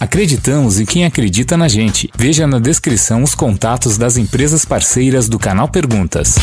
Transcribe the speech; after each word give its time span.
Acreditamos 0.00 0.78
em 0.78 0.84
quem 0.84 1.04
acredita 1.04 1.56
na 1.56 1.66
gente. 1.66 2.08
Veja 2.16 2.46
na 2.46 2.60
descrição 2.60 3.22
os 3.22 3.34
contatos 3.34 3.98
das 3.98 4.16
empresas 4.16 4.64
parceiras 4.64 5.28
do 5.28 5.38
canal 5.38 5.68
Perguntas. 5.68 6.36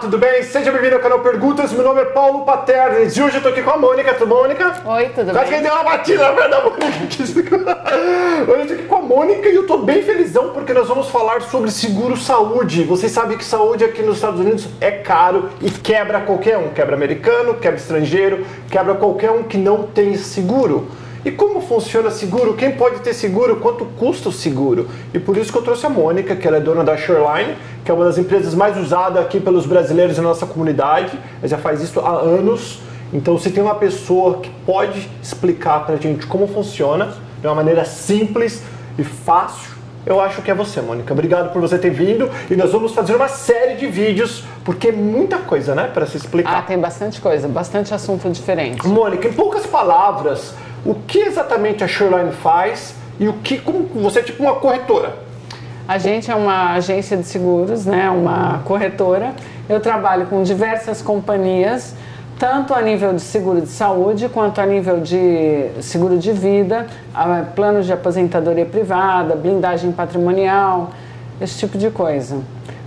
Tudo 0.00 0.16
bem? 0.16 0.44
Seja 0.44 0.70
bem-vindo 0.70 0.94
ao 0.94 1.00
canal 1.02 1.18
Perguntas. 1.20 1.72
Meu 1.72 1.82
nome 1.82 2.00
é 2.00 2.04
Paulo 2.04 2.44
Paternes 2.44 3.16
e 3.16 3.22
hoje 3.22 3.38
eu 3.38 3.42
tô 3.42 3.48
aqui 3.48 3.62
com 3.62 3.70
a 3.70 3.76
Mônica. 3.76 4.14
Tudo 4.14 4.28
bom, 4.28 4.42
Mônica? 4.42 4.80
Oi, 4.84 5.08
tudo 5.08 5.32
Quase 5.32 5.46
que 5.46 5.50
bem? 5.54 5.62
deu 5.62 5.72
uma 5.72 5.82
batida 5.82 6.32
na 6.32 6.46
da 6.46 6.60
Mônica. 6.62 6.86
Hoje 8.48 8.60
eu 8.60 8.66
tô 8.68 8.72
aqui 8.74 8.82
com 8.84 8.94
a 8.94 9.02
Mônica 9.02 9.48
e 9.48 9.54
eu 9.56 9.66
tô 9.66 9.78
bem 9.78 10.02
felizão 10.02 10.50
porque 10.50 10.72
nós 10.72 10.86
vamos 10.86 11.08
falar 11.08 11.42
sobre 11.42 11.70
seguro 11.72 12.16
saúde. 12.16 12.84
Vocês 12.84 13.10
sabem 13.10 13.36
que 13.36 13.44
saúde 13.44 13.84
aqui 13.84 14.02
nos 14.02 14.16
Estados 14.16 14.38
Unidos 14.40 14.68
é 14.80 14.90
caro 14.92 15.50
e 15.60 15.68
quebra 15.70 16.20
qualquer 16.20 16.58
um. 16.58 16.68
Quebra 16.68 16.94
americano, 16.94 17.54
quebra 17.54 17.78
estrangeiro, 17.78 18.46
quebra 18.70 18.94
qualquer 18.94 19.32
um 19.32 19.42
que 19.42 19.56
não 19.58 19.82
tem 19.82 20.16
seguro. 20.16 20.88
E 21.24 21.30
como 21.30 21.60
funciona 21.60 22.10
seguro? 22.10 22.54
Quem 22.54 22.72
pode 22.72 23.00
ter 23.00 23.12
seguro? 23.12 23.56
Quanto 23.56 23.84
custa 23.84 24.28
o 24.28 24.32
seguro? 24.32 24.88
E 25.12 25.18
por 25.18 25.36
isso 25.36 25.50
que 25.50 25.58
eu 25.58 25.62
trouxe 25.62 25.84
a 25.84 25.88
Mônica, 25.88 26.36
que 26.36 26.46
ela 26.46 26.58
é 26.58 26.60
dona 26.60 26.84
da 26.84 26.96
Shoreline, 26.96 27.56
que 27.84 27.90
é 27.90 27.94
uma 27.94 28.04
das 28.04 28.18
empresas 28.18 28.54
mais 28.54 28.76
usadas 28.76 29.22
aqui 29.22 29.40
pelos 29.40 29.66
brasileiros 29.66 30.16
na 30.16 30.22
nossa 30.22 30.46
comunidade. 30.46 31.18
Ela 31.40 31.48
já 31.48 31.58
faz 31.58 31.82
isso 31.82 32.00
há 32.00 32.10
anos. 32.10 32.80
Então, 33.12 33.38
se 33.38 33.50
tem 33.50 33.62
uma 33.62 33.74
pessoa 33.74 34.38
que 34.38 34.50
pode 34.64 35.08
explicar 35.22 35.86
pra 35.86 35.96
gente 35.96 36.26
como 36.26 36.46
funciona 36.46 37.14
de 37.40 37.46
uma 37.46 37.54
maneira 37.54 37.84
simples 37.84 38.62
e 38.98 39.02
fácil, 39.02 39.78
eu 40.06 40.20
acho 40.20 40.40
que 40.42 40.50
é 40.50 40.54
você, 40.54 40.80
Mônica. 40.80 41.12
Obrigado 41.12 41.52
por 41.52 41.60
você 41.60 41.78
ter 41.78 41.90
vindo 41.90 42.30
e 42.50 42.56
nós 42.56 42.72
vamos 42.72 42.92
fazer 42.92 43.14
uma 43.14 43.28
série 43.28 43.74
de 43.74 43.86
vídeos, 43.86 44.44
porque 44.64 44.88
é 44.88 44.92
muita 44.92 45.38
coisa, 45.38 45.74
né, 45.74 45.90
para 45.92 46.06
se 46.06 46.16
explicar. 46.16 46.58
Ah, 46.58 46.62
tem 46.62 46.78
bastante 46.78 47.20
coisa, 47.20 47.46
bastante 47.48 47.92
assunto 47.92 48.28
diferente. 48.30 48.86
Mônica, 48.86 49.28
em 49.28 49.32
poucas 49.32 49.66
palavras, 49.66 50.54
o 50.84 50.94
que 50.94 51.18
exatamente 51.18 51.82
a 51.82 51.88
Shoreline 51.88 52.32
faz 52.32 52.94
e 53.18 53.28
o 53.28 53.34
que, 53.34 53.58
como 53.58 53.88
você 53.94 54.20
é 54.20 54.22
tipo 54.22 54.42
uma 54.42 54.56
corretora? 54.56 55.16
A 55.86 55.98
gente 55.98 56.30
é 56.30 56.34
uma 56.34 56.74
agência 56.74 57.16
de 57.16 57.24
seguros, 57.24 57.86
né, 57.86 58.10
uma 58.10 58.60
corretora. 58.64 59.32
Eu 59.68 59.80
trabalho 59.80 60.26
com 60.26 60.42
diversas 60.42 61.00
companhias, 61.02 61.94
tanto 62.38 62.74
a 62.74 62.80
nível 62.80 63.12
de 63.12 63.22
seguro 63.22 63.60
de 63.60 63.68
saúde, 63.68 64.28
quanto 64.28 64.60
a 64.60 64.66
nível 64.66 65.00
de 65.00 65.70
seguro 65.80 66.18
de 66.18 66.32
vida, 66.32 66.86
planos 67.54 67.86
de 67.86 67.92
aposentadoria 67.92 68.66
privada, 68.66 69.34
blindagem 69.34 69.90
patrimonial, 69.90 70.90
esse 71.40 71.58
tipo 71.58 71.76
de 71.76 71.90
coisa. 71.90 72.38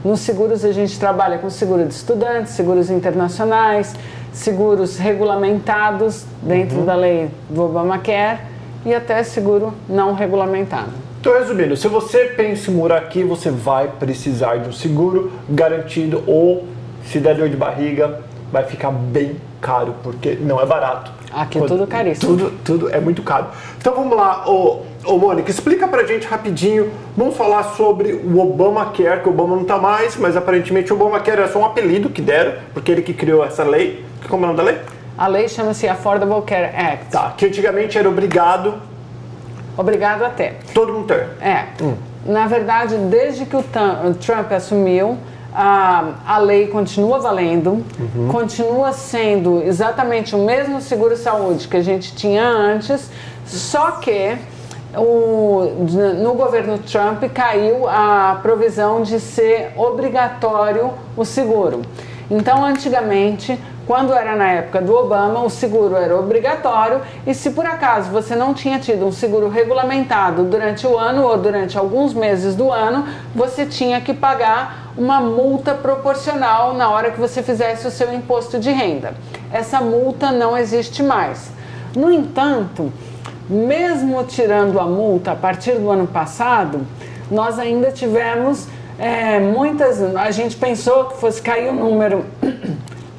Nos 0.04 0.22
seguros 0.22 0.64
a 0.64 0.72
gente 0.72 1.00
trabalha 1.00 1.38
com 1.38 1.50
seguro 1.50 1.86
de 1.86 1.94
estudantes, 1.94 2.54
seguros 2.54 2.90
internacionais, 2.90 3.94
seguros 4.32 4.98
regulamentados 4.98 6.26
dentro 6.42 6.82
da 6.84 6.96
lei 6.96 7.30
do 7.50 7.64
Obamacare 7.64 8.40
e 8.86 8.94
até 8.94 9.22
seguro 9.24 9.74
não 9.88 10.14
regulamentado. 10.14 10.92
Então, 11.20 11.34
resumindo, 11.38 11.78
se 11.78 11.88
você 11.88 12.26
pensa 12.26 12.72
em 12.72 12.74
morar 12.74 12.98
aqui, 12.98 13.24
você 13.24 13.52
vai 13.52 13.88
precisar 13.88 14.58
de 14.58 14.70
um 14.70 14.74
seguro 14.74 15.32
garantido 15.48 16.24
ou, 16.26 16.66
se 17.06 17.20
der 17.20 17.36
dor 17.36 17.48
de 17.48 17.56
barriga, 17.56 18.22
vai 18.52 18.64
ficar 18.64 18.90
bem 18.90 19.36
caro, 19.62 19.94
porque 20.02 20.36
não 20.42 20.60
é 20.60 20.66
barato. 20.66 21.12
Aqui 21.32 21.60
é 21.60 21.62
tudo 21.62 21.86
caríssimo. 21.86 22.36
Tudo, 22.36 22.54
tudo 22.64 22.90
é 22.90 23.00
muito 23.00 23.22
caro. 23.22 23.48
Então 23.78 23.94
vamos 23.94 24.18
lá, 24.18 24.50
ô, 24.50 24.82
ô 25.06 25.18
Mônica, 25.18 25.50
explica 25.50 25.88
pra 25.88 26.04
gente 26.04 26.26
rapidinho. 26.26 26.90
Vamos 27.16 27.38
falar 27.38 27.64
sobre 27.76 28.14
o 28.14 28.40
Obamacare, 28.40 29.22
que 29.22 29.30
o 29.30 29.32
Obama 29.32 29.56
não 29.56 29.64
tá 29.64 29.78
mais, 29.78 30.18
mas 30.18 30.36
aparentemente 30.36 30.92
o 30.92 30.96
Obamacare 30.96 31.42
é 31.42 31.48
só 31.48 31.60
um 31.60 31.66
apelido 31.66 32.10
que 32.10 32.22
deram, 32.22 32.54
porque 32.74 32.92
ele 32.92 33.02
que 33.02 33.14
criou 33.14 33.46
essa 33.46 33.64
lei. 33.64 34.04
Como 34.30 34.46
é 34.46 34.50
o 34.50 34.54
nome 34.54 34.58
da 34.58 34.64
lei? 34.64 34.82
A 35.18 35.28
lei 35.28 35.48
chama-se 35.48 35.88
Affordable 35.88 36.42
Care 36.44 36.76
Act. 36.76 37.06
Tá, 37.12 37.34
que 37.38 37.46
antigamente 37.46 37.98
era 37.98 38.08
obrigado 38.10 38.82
Obrigado 39.78 40.24
até. 40.24 40.56
todo 40.74 40.94
mundo 40.94 41.08
ter. 41.08 41.28
É. 41.42 41.66
Na 42.26 42.46
verdade, 42.48 42.96
desde 42.98 43.46
que 43.46 43.56
o 43.56 43.64
Trump 44.20 44.52
assumiu, 44.52 45.18
a, 45.54 46.14
a 46.26 46.38
lei 46.38 46.68
continua 46.68 47.20
valendo, 47.20 47.84
continua 48.32 48.94
sendo 48.94 49.62
exatamente 49.64 50.36
o 50.36 50.40
mesmo 50.40 50.80
seguro-saúde 50.82 51.68
que 51.68 51.78
a 51.78 51.82
gente 51.82 52.16
tinha 52.16 52.48
antes, 52.48 53.10
só 53.46 53.92
que 53.92 54.38
o, 54.96 55.88
no 56.22 56.34
governo 56.34 56.78
Trump 56.80 57.24
caiu 57.34 57.88
a 57.88 58.40
provisão 58.42 59.02
de 59.02 59.20
ser 59.20 59.72
obrigatório 59.76 60.92
o 61.18 61.26
seguro. 61.26 61.82
Então, 62.30 62.64
antigamente, 62.64 63.60
quando 63.92 64.14
era 64.14 64.38
na 64.38 64.50
época 64.50 64.80
do 64.80 64.96
Obama, 64.96 65.44
o 65.44 65.50
seguro 65.50 65.98
era 65.98 66.18
obrigatório 66.18 67.02
e 67.28 67.34
se 67.34 67.52
por 67.52 67.66
acaso 67.66 68.10
você 68.10 68.38
não 68.38 68.54
tinha 68.54 68.80
tido 68.80 69.06
um 69.06 69.12
seguro 69.12 69.50
regulamentado 69.50 70.46
durante 70.46 70.88
o 70.88 70.98
ano 70.98 71.24
ou 71.24 71.38
durante 71.38 71.78
alguns 71.78 72.14
meses 72.14 72.56
do 72.56 72.72
ano, 72.72 73.06
você 73.36 73.66
tinha 73.66 74.00
que 74.00 74.14
pagar 74.14 74.94
uma 74.96 75.20
multa 75.20 75.74
proporcional 75.74 76.74
na 76.74 76.90
hora 76.90 77.12
que 77.12 77.20
você 77.20 77.44
fizesse 77.44 77.86
o 77.86 77.92
seu 77.92 78.14
imposto 78.14 78.58
de 78.58 78.72
renda. 78.72 79.14
Essa 79.52 79.82
multa 79.82 80.32
não 80.32 80.58
existe 80.58 81.04
mais. 81.04 81.52
No 81.94 82.10
entanto, 82.10 82.94
mesmo 83.50 84.24
tirando 84.24 84.80
a 84.80 84.86
multa 84.86 85.34
a 85.34 85.36
partir 85.36 85.74
do 85.74 85.92
ano 85.92 86.08
passado, 86.08 86.88
nós 87.30 87.60
ainda 87.60 87.92
tivemos 87.92 88.70
é, 88.98 89.38
muitas. 89.38 90.02
A 90.16 90.32
gente 90.32 90.56
pensou 90.56 91.08
que 91.08 91.18
fosse 91.18 91.42
cair 91.42 91.70
o 91.70 91.74
número, 91.74 92.24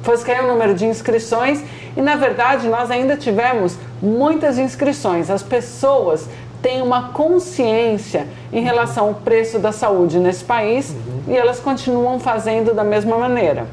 fosse 0.03 0.23
cair 0.23 0.43
o 0.43 0.47
número 0.47 0.75
de 0.75 0.85
inscrições 0.85 1.63
e 1.97 2.01
na 2.01 2.15
verdade 2.15 2.67
nós 2.67 2.91
ainda 2.91 3.17
tivemos 3.17 3.77
muitas 4.01 4.59
inscrições. 4.59 5.29
As 5.29 5.41
pessoas 5.41 6.27
têm 6.61 6.81
uma 6.81 7.09
consciência 7.09 8.27
em 8.51 8.61
relação 8.61 9.07
ao 9.07 9.13
preço 9.15 9.57
da 9.57 9.71
saúde 9.71 10.19
nesse 10.19 10.43
país 10.43 10.95
e 11.27 11.35
elas 11.35 11.59
continuam 11.59 12.19
fazendo 12.19 12.73
da 12.73 12.83
mesma 12.83 13.17
maneira. 13.17 13.65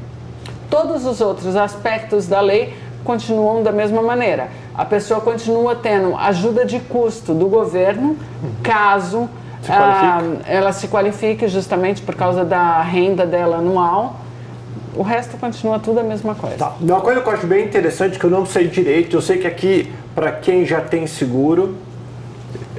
Todos 0.69 1.05
os 1.05 1.21
outros 1.21 1.55
aspectos 1.55 2.27
da 2.27 2.41
lei 2.41 2.73
continuam 3.03 3.61
da 3.61 3.71
mesma 3.71 4.01
maneira. 4.01 4.49
A 4.73 4.85
pessoa 4.85 5.19
continua 5.19 5.75
tendo 5.75 6.15
ajuda 6.15 6.65
de 6.65 6.79
custo 6.79 7.33
do 7.33 7.47
governo 7.47 8.17
caso 8.63 9.29
Se 9.61 9.71
ah, 9.71 10.21
ela 10.47 10.71
se 10.71 10.87
qualifique 10.87 11.47
justamente 11.47 12.01
por 12.01 12.15
causa 12.15 12.43
da 12.43 12.81
renda 12.81 13.25
dela 13.25 13.57
anual. 13.57 14.15
O 14.95 15.03
resto 15.03 15.37
continua 15.37 15.79
tudo 15.79 15.99
a 15.99 16.03
mesma 16.03 16.35
coisa. 16.35 16.57
Tá. 16.57 16.75
Uma 16.81 17.01
coisa 17.01 17.21
que 17.21 17.27
eu 17.27 17.33
acho 17.33 17.47
bem 17.47 17.65
interessante, 17.65 18.19
que 18.19 18.25
eu 18.25 18.29
não 18.29 18.45
sei 18.45 18.67
direito, 18.67 19.15
eu 19.15 19.21
sei 19.21 19.37
que 19.37 19.47
aqui, 19.47 19.91
para 20.13 20.31
quem 20.31 20.65
já 20.65 20.81
tem 20.81 21.07
seguro, 21.07 21.75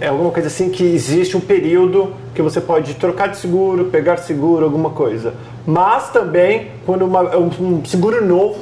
é 0.01 0.09
alguma 0.09 0.31
coisa 0.31 0.49
assim 0.49 0.69
que 0.69 0.83
existe 0.85 1.37
um 1.37 1.41
período 1.41 2.13
que 2.35 2.43
você 2.43 2.61
pode 2.61 2.95
trocar 2.95 3.29
de 3.29 3.39
seguro, 3.39 3.87
pegar 3.87 4.17
seguro, 4.19 4.65
alguma 4.65 4.91
coisa. 4.91 5.35
Mas 5.67 6.11
também, 6.11 6.73
quando 6.85 7.05
uma, 7.05 7.37
um, 7.37 7.85
seguro 7.85 8.25
novo, 8.25 8.59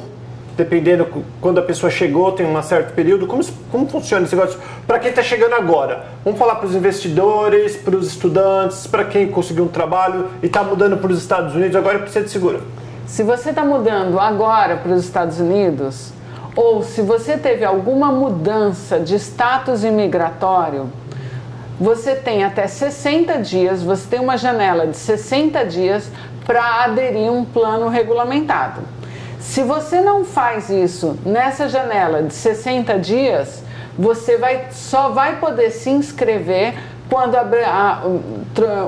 dependendo 0.57 1.07
quando 1.41 1.59
a 1.59 1.63
pessoa 1.63 1.91
chegou, 1.91 2.31
tem 2.33 2.47
um 2.47 2.63
certo 2.63 2.93
período, 2.95 3.27
como, 3.27 3.43
como 3.73 3.89
funciona 3.89 4.27
esse 4.27 4.37
negócio? 4.37 4.61
Para 4.87 4.99
quem 4.99 5.11
está 5.11 5.23
chegando 5.23 5.55
agora, 5.55 6.05
vamos 6.23 6.39
falar 6.39 6.57
para 6.57 6.67
os 6.67 6.75
investidores, 6.75 7.77
para 7.77 7.97
os 7.97 8.07
estudantes, 8.07 8.87
para 8.87 9.05
quem 9.05 9.27
conseguiu 9.29 9.65
um 9.65 9.69
trabalho 9.69 10.27
e 10.43 10.47
está 10.47 10.63
mudando 10.63 10.99
para 10.99 11.11
os 11.11 11.19
Estados 11.19 11.55
Unidos, 11.55 11.75
agora 11.75 11.99
precisa 11.99 12.25
de 12.25 12.31
seguro. 12.31 12.61
Se 13.11 13.25
você 13.25 13.51
está 13.51 13.65
mudando 13.65 14.21
agora 14.21 14.77
para 14.77 14.93
os 14.93 15.05
Estados 15.05 15.41
Unidos, 15.41 16.13
ou 16.55 16.85
se 16.85 17.03
você 17.03 17.37
teve 17.37 17.65
alguma 17.65 18.13
mudança 18.13 19.01
de 19.01 19.17
status 19.17 19.83
imigratório, 19.83 20.89
você 21.79 22.15
tem 22.15 22.45
até 22.45 22.69
60 22.69 23.39
dias, 23.39 23.83
você 23.83 24.07
tem 24.09 24.21
uma 24.21 24.37
janela 24.37 24.87
de 24.87 24.97
60 24.97 25.65
dias 25.65 26.09
para 26.47 26.85
aderir 26.85 27.29
a 27.29 27.33
um 27.33 27.45
plano 27.45 27.89
regulamentado. 27.89 28.81
Se 29.41 29.65
você 29.65 30.01
não 30.01 30.25
faz 30.25 30.71
isso 30.71 31.19
nessa 31.27 31.69
janela 31.69 32.23
de 32.23 32.33
60 32.33 32.97
dias, 33.01 33.65
você 33.99 34.37
vai, 34.37 34.69
só 34.71 35.09
vai 35.09 35.41
poder 35.41 35.71
se 35.73 35.91
inscrever 35.91 36.75
quando, 37.11 37.35
a- 37.37 38.03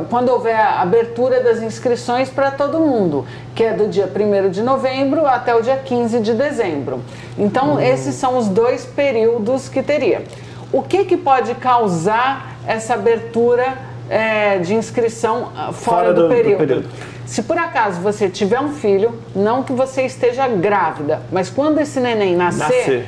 quando 0.09 0.29
houver 0.31 0.55
a 0.55 0.81
abertura 0.81 1.43
das 1.43 1.61
inscrições 1.63 2.31
para 2.31 2.51
todo 2.51 2.79
mundo, 2.81 3.27
que 3.55 3.65
é 3.65 3.73
do 3.73 3.89
dia 3.89 4.07
1 4.09 4.51
de 4.51 4.63
novembro 4.63 5.27
até 5.27 5.55
o 5.55 5.61
dia 5.63 5.77
15 5.77 6.21
de 6.21 6.33
dezembro. 6.35 7.01
Então, 7.37 7.81
esses 7.81 8.15
são 8.15 8.39
os 8.39 8.49
dois 8.49 8.85
períodos 8.85 9.69
que 9.69 9.83
teria. 9.83 10.23
O 10.73 10.83
que, 10.83 11.05
que 11.05 11.17
pode 11.17 11.55
causar 11.57 12.57
essa 12.67 12.95
abertura 12.95 13.75
eh, 14.09 14.59
de 14.59 14.75
inscrição 14.75 15.51
ah, 15.57 15.73
fora, 15.73 15.73
Fora 15.73 16.15
do, 16.15 16.23
do- 16.23 16.29
do 16.29 16.35
período? 16.35 16.59
período. 16.59 16.89
Se 17.27 17.43
por 17.43 17.57
acaso 17.57 18.01
você 18.01 18.29
tiver 18.29 18.61
um 18.61 18.71
filho, 18.75 19.15
não 19.35 19.63
que 19.63 19.73
você 19.73 20.03
esteja 20.03 20.47
grávida, 20.49 21.23
mas 21.31 21.49
quando 21.49 21.81
esse 21.81 21.99
neném 22.01 22.37
nascer, 22.37 22.65
Nascer. 22.77 23.07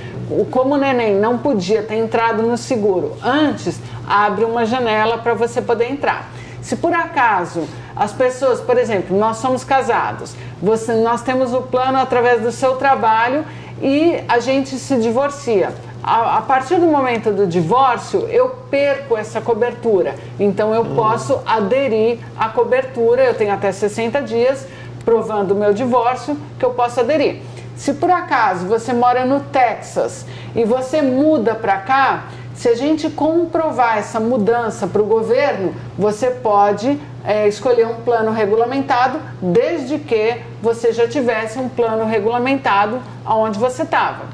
Como 0.50 0.74
o 0.74 0.78
neném 0.78 1.14
não 1.14 1.38
podia 1.38 1.82
ter 1.82 1.96
entrado 1.96 2.42
no 2.42 2.56
seguro 2.56 3.16
antes, 3.22 3.80
abre 4.06 4.44
uma 4.44 4.64
janela 4.64 5.18
para 5.18 5.34
você 5.34 5.60
poder 5.60 5.90
entrar. 5.90 6.30
Se 6.62 6.76
por 6.76 6.94
acaso 6.94 7.64
As 7.96 8.12
pessoas, 8.12 8.60
por 8.60 8.76
exemplo, 8.76 9.16
nós 9.16 9.36
somos 9.36 9.62
casados, 9.62 10.34
você, 10.60 10.94
nós 10.94 11.22
temos 11.22 11.54
o 11.54 11.62
plano 11.62 11.98
através 11.98 12.42
do 12.42 12.50
seu 12.50 12.74
trabalho 12.74 13.44
e 13.80 14.20
a 14.26 14.40
gente 14.40 14.76
se 14.78 14.96
divorcia. 14.96 15.72
A, 16.02 16.38
a, 16.38 16.42
partir 16.42 16.76
do 16.76 16.86
momento 16.86 17.32
do 17.32 17.46
divórcio, 17.46 18.26
eu 18.28 18.50
perco 18.70 19.16
essa 19.16 19.40
cobertura. 19.40 20.16
Então, 20.40 20.74
eu 20.74 20.82
hum. 20.82 20.94
posso 20.96 21.40
aderir 21.46 22.18
à 22.36 22.48
cobertura, 22.48 23.22
eu 23.22 23.34
tenho 23.34 23.54
até 23.54 23.70
60 23.70 24.20
dias 24.22 24.66
provando 25.04 25.52
o 25.52 25.54
meu 25.54 25.72
divórcio 25.72 26.36
que 26.58 26.64
eu 26.64 26.70
posso 26.70 26.98
aderir. 27.00 27.40
Se 27.76 27.94
por 27.94 28.10
acaso 28.10 28.66
você 28.66 28.92
mora 28.92 29.24
no 29.24 29.40
Texas 29.40 30.26
e 30.54 30.64
você 30.64 31.02
muda 31.02 31.54
para 31.54 31.78
cá, 31.78 32.24
se 32.54 32.68
a 32.68 32.74
gente 32.76 33.10
comprovar 33.10 33.98
essa 33.98 34.20
mudança 34.20 34.86
para 34.86 35.02
o 35.02 35.06
governo, 35.06 35.74
você 35.98 36.30
pode 36.30 37.00
é, 37.24 37.48
escolher 37.48 37.86
um 37.86 37.96
plano 37.96 38.30
regulamentado, 38.30 39.20
desde 39.42 39.98
que 39.98 40.40
você 40.62 40.92
já 40.92 41.08
tivesse 41.08 41.58
um 41.58 41.68
plano 41.68 42.04
regulamentado 42.04 43.00
aonde 43.24 43.58
você 43.58 43.82
estava. 43.82 44.26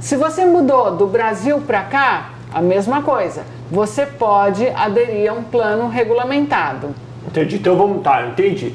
Se 0.00 0.16
você 0.16 0.46
mudou 0.46 0.96
do 0.96 1.06
Brasil 1.06 1.60
para 1.60 1.82
cá, 1.82 2.30
a 2.52 2.60
mesma 2.60 3.02
coisa. 3.02 3.44
Você 3.70 4.04
pode 4.06 4.66
aderir 4.68 5.30
a 5.30 5.34
um 5.34 5.42
plano 5.42 5.88
regulamentado. 5.88 6.94
Entendi. 7.26 7.56
Então 7.56 7.76
vamos, 7.76 8.02
tá, 8.02 8.26
entendi. 8.26 8.74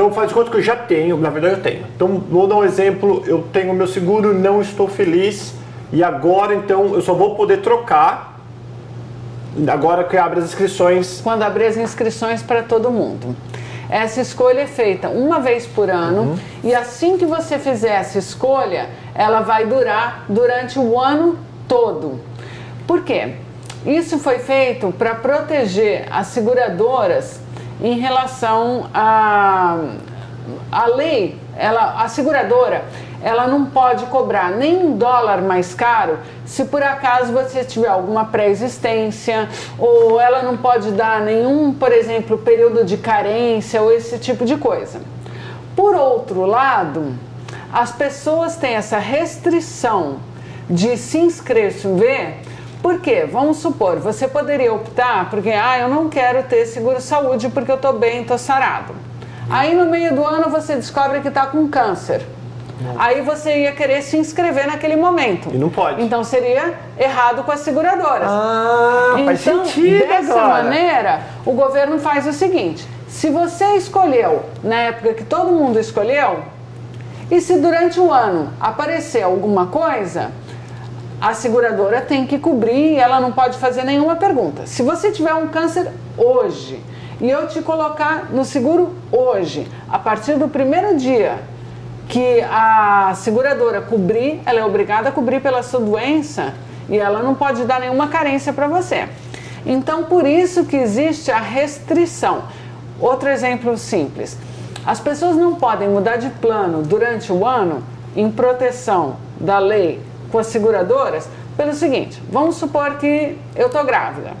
Então 0.00 0.10
faz 0.14 0.32
conta 0.32 0.50
que 0.50 0.56
eu 0.56 0.62
já 0.62 0.74
tenho, 0.74 1.18
na 1.18 1.28
verdade 1.28 1.56
eu 1.56 1.62
tenho. 1.62 1.84
Então 1.94 2.24
vou 2.30 2.46
dar 2.46 2.56
um 2.56 2.64
exemplo, 2.64 3.22
eu 3.26 3.44
tenho 3.52 3.74
meu 3.74 3.86
seguro, 3.86 4.32
não 4.32 4.62
estou 4.62 4.88
feliz 4.88 5.52
e 5.92 6.02
agora 6.02 6.54
então 6.54 6.94
eu 6.94 7.02
só 7.02 7.12
vou 7.12 7.34
poder 7.34 7.58
trocar 7.58 8.40
agora 9.68 10.02
que 10.04 10.16
abre 10.16 10.38
as 10.38 10.46
inscrições. 10.46 11.20
Quando 11.20 11.42
abrir 11.42 11.66
as 11.66 11.76
inscrições 11.76 12.42
para 12.42 12.62
todo 12.62 12.90
mundo. 12.90 13.36
Essa 13.90 14.22
escolha 14.22 14.60
é 14.60 14.66
feita 14.66 15.10
uma 15.10 15.38
vez 15.38 15.66
por 15.66 15.90
ano 15.90 16.22
uhum. 16.22 16.38
e 16.64 16.74
assim 16.74 17.18
que 17.18 17.26
você 17.26 17.58
fizer 17.58 17.96
essa 17.96 18.18
escolha, 18.18 18.88
ela 19.14 19.42
vai 19.42 19.66
durar 19.66 20.24
durante 20.30 20.78
o 20.78 20.98
ano 20.98 21.38
todo. 21.68 22.18
Por 22.86 23.02
quê? 23.02 23.34
Isso 23.84 24.18
foi 24.18 24.38
feito 24.38 24.94
para 24.96 25.14
proteger 25.14 26.06
as 26.10 26.28
seguradoras 26.28 27.38
em 27.82 27.98
relação 27.98 28.88
à 28.92 29.78
a, 30.72 30.82
a 30.84 30.86
lei, 30.86 31.36
ela, 31.56 32.02
a 32.02 32.08
seguradora, 32.08 32.84
ela 33.22 33.46
não 33.46 33.66
pode 33.66 34.06
cobrar 34.06 34.50
nem 34.50 34.76
um 34.76 34.96
dólar 34.96 35.42
mais 35.42 35.74
caro 35.74 36.18
se 36.46 36.64
por 36.64 36.82
acaso 36.82 37.32
você 37.32 37.62
tiver 37.62 37.88
alguma 37.88 38.24
pré-existência, 38.24 39.48
ou 39.78 40.18
ela 40.20 40.42
não 40.42 40.56
pode 40.56 40.90
dar 40.92 41.20
nenhum, 41.20 41.72
por 41.72 41.92
exemplo, 41.92 42.38
período 42.38 42.84
de 42.84 42.96
carência 42.96 43.82
ou 43.82 43.92
esse 43.92 44.18
tipo 44.18 44.44
de 44.44 44.56
coisa. 44.56 45.00
Por 45.76 45.94
outro 45.94 46.46
lado, 46.46 47.14
as 47.72 47.92
pessoas 47.92 48.56
têm 48.56 48.74
essa 48.74 48.98
restrição 48.98 50.16
de 50.68 50.96
se 50.96 51.18
inscrever 51.18 52.38
porque, 52.82 53.24
vamos 53.24 53.58
supor, 53.58 53.98
você 53.98 54.26
poderia 54.26 54.72
optar 54.72 55.28
porque, 55.28 55.50
ah, 55.50 55.78
eu 55.78 55.88
não 55.88 56.08
quero 56.08 56.42
ter 56.44 56.66
seguro-saúde 56.66 57.48
porque 57.50 57.70
eu 57.70 57.76
estou 57.76 57.92
bem, 57.92 58.22
estou 58.22 58.38
sarado. 58.38 58.94
Aí 59.50 59.74
no 59.74 59.86
meio 59.86 60.14
do 60.14 60.24
ano 60.24 60.48
você 60.48 60.76
descobre 60.76 61.20
que 61.20 61.28
está 61.28 61.46
com 61.46 61.68
câncer. 61.68 62.22
Aí 62.96 63.20
você 63.20 63.62
ia 63.62 63.72
querer 63.72 64.02
se 64.02 64.16
inscrever 64.16 64.66
naquele 64.66 64.96
momento. 64.96 65.50
E 65.52 65.58
não 65.58 65.68
pode. 65.68 66.02
Então 66.02 66.24
seria 66.24 66.74
errado 66.98 67.42
com 67.44 67.52
as 67.52 67.60
seguradoras. 67.60 68.26
Ah, 68.26 69.12
então, 69.14 69.26
faz 69.26 69.40
sentido 69.40 70.06
dessa 70.06 70.32
agora. 70.32 70.62
maneira, 70.62 71.20
o 71.44 71.52
governo 71.52 71.98
faz 71.98 72.26
o 72.26 72.32
seguinte: 72.32 72.86
se 73.06 73.28
você 73.28 73.76
escolheu 73.76 74.44
na 74.62 74.76
época 74.76 75.14
que 75.14 75.24
todo 75.24 75.50
mundo 75.52 75.78
escolheu, 75.78 76.42
e 77.30 77.40
se 77.40 77.58
durante 77.58 78.00
o 78.00 78.10
ano 78.10 78.50
aparecer 78.58 79.22
alguma 79.22 79.66
coisa, 79.66 80.30
a 81.20 81.34
seguradora 81.34 82.00
tem 82.00 82.26
que 82.26 82.38
cobrir 82.38 82.96
ela 82.96 83.20
não 83.20 83.30
pode 83.30 83.58
fazer 83.58 83.84
nenhuma 83.84 84.16
pergunta. 84.16 84.66
Se 84.66 84.82
você 84.82 85.12
tiver 85.12 85.34
um 85.34 85.48
câncer 85.48 85.90
hoje 86.16 86.82
e 87.20 87.28
eu 87.28 87.46
te 87.46 87.60
colocar 87.60 88.28
no 88.32 88.44
seguro 88.44 88.94
hoje, 89.12 89.68
a 89.88 89.98
partir 89.98 90.38
do 90.38 90.48
primeiro 90.48 90.96
dia 90.96 91.38
que 92.08 92.40
a 92.50 93.12
seguradora 93.14 93.82
cobrir, 93.82 94.40
ela 94.46 94.60
é 94.60 94.64
obrigada 94.64 95.10
a 95.10 95.12
cobrir 95.12 95.40
pela 95.40 95.62
sua 95.62 95.80
doença 95.80 96.54
e 96.88 96.96
ela 96.96 97.22
não 97.22 97.34
pode 97.34 97.64
dar 97.64 97.78
nenhuma 97.80 98.08
carência 98.08 98.52
para 98.52 98.66
você. 98.66 99.08
Então, 99.64 100.04
por 100.04 100.26
isso 100.26 100.64
que 100.64 100.76
existe 100.76 101.30
a 101.30 101.38
restrição. 101.38 102.44
Outro 102.98 103.28
exemplo 103.28 103.76
simples: 103.76 104.36
as 104.84 104.98
pessoas 104.98 105.36
não 105.36 105.54
podem 105.54 105.88
mudar 105.88 106.16
de 106.16 106.30
plano 106.30 106.82
durante 106.82 107.30
o 107.30 107.46
ano 107.46 107.84
em 108.16 108.30
proteção 108.30 109.16
da 109.38 109.58
lei 109.58 110.00
com 110.30 110.38
as 110.38 110.46
seguradoras 110.46 111.28
pelo 111.56 111.74
seguinte: 111.74 112.22
vamos 112.30 112.56
supor 112.56 112.98
que 112.98 113.38
eu 113.54 113.68
tô 113.68 113.84
grávida. 113.84 114.32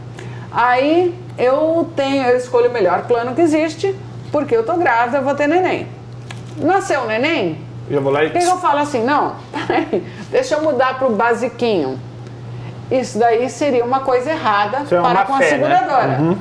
Aí 0.52 1.14
eu 1.38 1.90
tenho, 1.94 2.24
eu 2.24 2.36
escolho 2.36 2.70
o 2.70 2.72
melhor 2.72 3.02
plano 3.02 3.34
que 3.34 3.40
existe, 3.40 3.94
porque 4.32 4.56
eu 4.56 4.64
tô 4.64 4.74
grávida, 4.74 5.18
eu 5.18 5.22
vou 5.22 5.34
ter 5.34 5.46
neném. 5.46 5.86
Nasceu 6.56 7.02
o 7.02 7.06
neném? 7.06 7.58
Eu 7.88 8.02
vou 8.02 8.12
lá 8.12 8.24
e... 8.24 8.28
O 8.28 8.30
que, 8.30 8.38
eu 8.38 8.58
falo 8.58 8.78
assim? 8.78 9.02
Não, 9.02 9.34
peraí, 9.52 10.04
deixa 10.30 10.54
eu 10.54 10.62
mudar 10.62 10.98
pro 10.98 11.10
basiquinho. 11.10 11.98
Isso 12.90 13.18
daí 13.18 13.48
seria 13.48 13.84
uma 13.84 14.00
coisa 14.00 14.30
errada 14.30 14.78
é 14.78 15.00
para 15.00 15.24
com 15.24 15.34
a 15.34 15.38
fé, 15.38 15.44
né? 15.44 15.50
seguradora. 15.50 16.06
Né? 16.06 16.18
Uhum. 16.18 16.38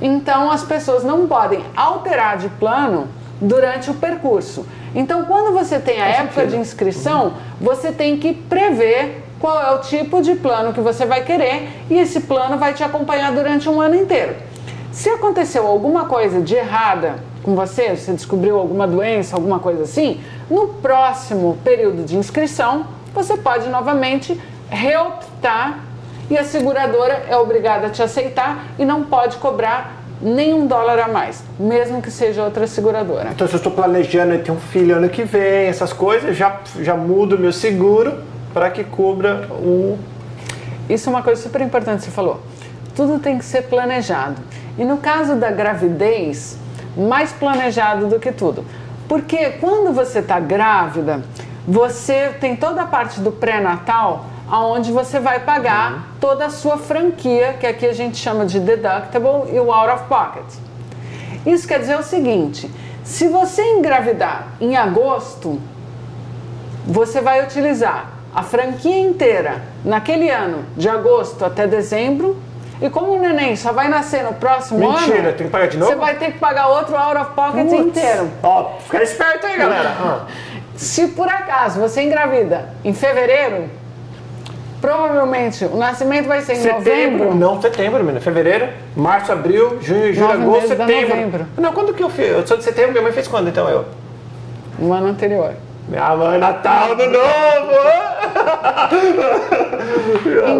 Então 0.00 0.50
as 0.50 0.62
pessoas 0.62 1.04
não 1.04 1.26
podem 1.26 1.62
alterar 1.76 2.38
de 2.38 2.48
plano 2.48 3.06
durante 3.40 3.90
o 3.90 3.94
percurso. 3.94 4.66
Então, 4.94 5.24
quando 5.24 5.52
você 5.52 5.78
tem 5.78 6.00
a 6.00 6.04
Faz 6.04 6.16
época 6.16 6.34
sentido. 6.34 6.50
de 6.50 6.56
inscrição, 6.58 7.34
você 7.60 7.92
tem 7.92 8.16
que 8.18 8.34
prever 8.34 9.24
qual 9.40 9.60
é 9.60 9.74
o 9.74 9.78
tipo 9.78 10.20
de 10.20 10.34
plano 10.34 10.72
que 10.72 10.80
você 10.80 11.06
vai 11.06 11.24
querer 11.24 11.68
e 11.88 11.96
esse 11.98 12.20
plano 12.20 12.58
vai 12.58 12.74
te 12.74 12.84
acompanhar 12.84 13.32
durante 13.32 13.68
um 13.68 13.80
ano 13.80 13.94
inteiro. 13.94 14.36
Se 14.92 15.08
aconteceu 15.08 15.66
alguma 15.66 16.04
coisa 16.04 16.40
de 16.40 16.54
errada 16.54 17.16
com 17.42 17.54
você, 17.54 17.96
você 17.96 18.12
descobriu 18.12 18.58
alguma 18.58 18.86
doença, 18.86 19.36
alguma 19.36 19.58
coisa 19.58 19.84
assim, 19.84 20.20
no 20.50 20.68
próximo 20.68 21.56
período 21.64 22.04
de 22.04 22.16
inscrição, 22.16 22.86
você 23.14 23.36
pode 23.36 23.68
novamente 23.68 24.38
reoptar 24.68 25.80
e 26.28 26.36
a 26.36 26.44
seguradora 26.44 27.24
é 27.28 27.36
obrigada 27.36 27.86
a 27.86 27.90
te 27.90 28.02
aceitar 28.02 28.66
e 28.78 28.84
não 28.84 29.04
pode 29.04 29.36
cobrar 29.38 29.99
nem 30.22 30.52
um 30.52 30.66
dólar 30.66 30.98
a 30.98 31.08
mais, 31.08 31.42
mesmo 31.58 32.02
que 32.02 32.10
seja 32.10 32.44
outra 32.44 32.66
seguradora. 32.66 33.30
Então, 33.30 33.46
se 33.46 33.54
eu 33.54 33.58
estou 33.58 33.72
planejando 33.72 34.38
ter 34.38 34.52
um 34.52 34.60
filho 34.60 34.96
ano 34.96 35.08
que 35.08 35.24
vem, 35.24 35.66
essas 35.66 35.92
coisas, 35.92 36.36
já, 36.36 36.60
já 36.80 36.94
mudo 36.94 37.38
meu 37.38 37.52
seguro 37.52 38.18
para 38.52 38.70
que 38.70 38.84
cubra 38.84 39.48
o. 39.50 39.98
Isso 40.88 41.08
é 41.08 41.12
uma 41.12 41.22
coisa 41.22 41.40
super 41.40 41.60
importante 41.60 42.00
que 42.00 42.04
você 42.06 42.10
falou. 42.10 42.40
Tudo 42.94 43.18
tem 43.18 43.38
que 43.38 43.44
ser 43.44 43.62
planejado. 43.62 44.42
E 44.76 44.84
no 44.84 44.98
caso 44.98 45.36
da 45.36 45.50
gravidez, 45.50 46.58
mais 46.96 47.32
planejado 47.32 48.06
do 48.08 48.18
que 48.18 48.32
tudo. 48.32 48.64
Porque 49.08 49.50
quando 49.60 49.92
você 49.92 50.18
está 50.18 50.38
grávida, 50.38 51.22
você 51.66 52.30
tem 52.40 52.56
toda 52.56 52.82
a 52.82 52.86
parte 52.86 53.20
do 53.20 53.32
pré-natal 53.32 54.26
aonde 54.50 54.90
você 54.90 55.20
vai 55.20 55.40
pagar 55.40 55.92
uhum. 55.92 56.02
toda 56.20 56.46
a 56.46 56.50
sua 56.50 56.76
franquia, 56.76 57.54
que 57.58 57.66
aqui 57.66 57.86
a 57.86 57.92
gente 57.92 58.16
chama 58.16 58.44
de 58.44 58.58
deductible 58.58 59.54
e 59.54 59.60
o 59.60 59.72
out 59.72 59.92
of 59.94 60.04
pocket. 60.04 60.44
Isso 61.46 61.66
quer 61.66 61.78
dizer 61.78 61.96
o 61.96 62.02
seguinte: 62.02 62.70
se 63.04 63.28
você 63.28 63.62
engravidar 63.62 64.48
em 64.60 64.76
agosto, 64.76 65.60
você 66.84 67.20
vai 67.20 67.42
utilizar 67.44 68.10
a 68.34 68.42
franquia 68.42 68.98
inteira 68.98 69.62
naquele 69.84 70.30
ano, 70.30 70.64
de 70.76 70.88
agosto 70.88 71.44
até 71.44 71.66
dezembro. 71.66 72.36
E 72.82 72.88
como 72.88 73.12
o 73.12 73.18
neném 73.18 73.56
só 73.56 73.72
vai 73.72 73.88
nascer 73.88 74.24
no 74.24 74.32
próximo 74.32 74.78
Mentira, 74.78 74.96
ano. 74.96 75.06
Mentira, 75.08 75.32
tem 75.34 75.46
que 75.46 75.52
pagar 75.52 75.68
de 75.68 75.76
novo? 75.76 75.92
Você 75.92 75.98
vai 75.98 76.14
ter 76.14 76.32
que 76.32 76.38
pagar 76.38 76.68
outro 76.68 76.96
out 76.96 77.18
of 77.18 77.32
pocket 77.32 77.66
Putz. 77.66 77.78
inteiro. 77.78 78.30
Ó, 78.42 78.78
fica 78.78 79.02
esperto 79.02 79.46
aí, 79.46 79.58
galera. 79.58 79.94
Ah. 80.00 80.26
Se 80.76 81.08
por 81.08 81.28
acaso 81.28 81.78
você 81.78 82.00
engravida 82.00 82.70
em 82.82 82.94
fevereiro, 82.94 83.68
Provavelmente 84.80 85.64
o 85.66 85.76
nascimento 85.76 86.26
vai 86.26 86.40
ser 86.40 86.54
em 86.54 86.56
setembro, 86.56 87.26
novembro. 87.26 87.34
Não, 87.34 87.60
setembro, 87.60 87.98
menina. 88.02 88.20
Fevereiro, 88.20 88.68
março, 88.96 89.30
abril, 89.30 89.78
junho, 89.82 90.12
julho, 90.14 90.26
Nove 90.26 90.42
agosto, 90.42 90.68
setembro. 90.68 91.08
Novembro. 91.08 91.46
Não, 91.58 91.72
quando 91.72 91.92
que 91.92 92.02
eu 92.02 92.08
fiz? 92.08 92.28
Eu 92.28 92.46
sou 92.46 92.56
de 92.56 92.64
setembro, 92.64 92.92
minha 92.92 93.02
mãe 93.02 93.12
fez 93.12 93.28
quando 93.28 93.48
então 93.48 93.68
eu? 93.68 93.84
No 94.78 94.92
ano 94.92 95.08
anterior. 95.08 95.52
Minha 95.88 96.16
mãe, 96.16 96.38
Natal 96.38 96.94
do 96.94 97.06
novo! 97.06 97.20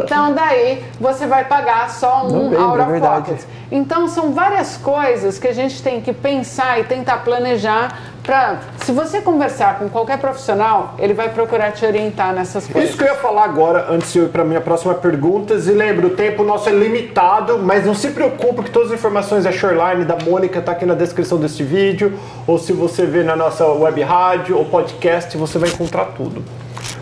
então 0.02 0.34
daí 0.34 0.82
você 1.00 1.26
vai 1.26 1.44
pagar 1.44 1.88
só 1.88 2.26
um 2.26 2.50
Novembro, 2.50 2.62
out 2.62 2.80
of 2.80 2.92
é 2.92 3.00
pocket. 3.00 3.40
Então 3.70 4.08
são 4.08 4.32
várias 4.32 4.76
coisas 4.76 5.38
que 5.38 5.46
a 5.46 5.52
gente 5.52 5.82
tem 5.82 6.00
que 6.00 6.12
pensar 6.12 6.80
e 6.80 6.84
tentar 6.84 7.18
planejar 7.18 8.10
Pra, 8.22 8.60
se 8.84 8.92
você 8.92 9.20
conversar 9.20 9.78
com 9.78 9.88
qualquer 9.88 10.18
profissional, 10.18 10.94
ele 10.98 11.14
vai 11.14 11.30
procurar 11.30 11.72
te 11.72 11.86
orientar 11.86 12.34
nessas 12.34 12.66
coisas. 12.66 12.90
Isso 12.90 12.98
que 12.98 13.04
eu 13.04 13.08
ia 13.08 13.16
falar 13.16 13.44
agora, 13.44 13.86
antes 13.90 14.12
de 14.12 14.18
eu 14.18 14.26
ir 14.26 14.28
para 14.28 14.44
minha 14.44 14.60
próxima 14.60 14.94
pergunta. 14.94 15.54
E 15.54 15.58
lembra, 15.72 16.06
o 16.06 16.10
tempo 16.10 16.44
nosso 16.44 16.68
é 16.68 16.72
limitado, 16.72 17.58
mas 17.58 17.86
não 17.86 17.94
se 17.94 18.10
preocupe 18.10 18.64
que 18.64 18.70
todas 18.70 18.92
as 18.92 18.98
informações 18.98 19.44
da 19.44 19.52
Shoreline, 19.52 20.04
da 20.04 20.16
Mônica, 20.16 20.60
tá 20.60 20.72
aqui 20.72 20.84
na 20.84 20.94
descrição 20.94 21.38
deste 21.38 21.62
vídeo. 21.62 22.12
Ou 22.46 22.58
se 22.58 22.72
você 22.72 23.06
vê 23.06 23.22
na 23.22 23.34
nossa 23.34 23.66
web 23.66 24.00
rádio 24.02 24.56
ou 24.58 24.66
podcast, 24.66 25.34
você 25.36 25.58
vai 25.58 25.70
encontrar 25.70 26.04
tudo. 26.16 26.44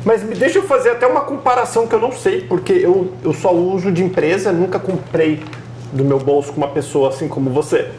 Mas 0.05 0.23
deixa 0.23 0.61
eu 0.61 0.63
fazer 0.63 0.91
até 0.91 1.07
uma 1.07 1.23
comparação 1.23 1.87
que 1.87 1.95
eu 1.95 2.01
não 2.01 2.13
sei, 2.13 2.43
porque 2.43 2.73
eu, 2.73 3.13
eu 3.25 3.33
só 3.33 3.53
uso 3.53 3.91
de 3.91 4.03
empresa, 4.05 4.53
nunca 4.53 4.79
comprei 4.79 5.43
do 5.93 6.05
meu 6.05 6.19
bolso 6.19 6.53
com 6.53 6.59
uma 6.59 6.69
pessoa 6.69 7.09
assim 7.09 7.29
como 7.29 7.51
você. 7.51 7.91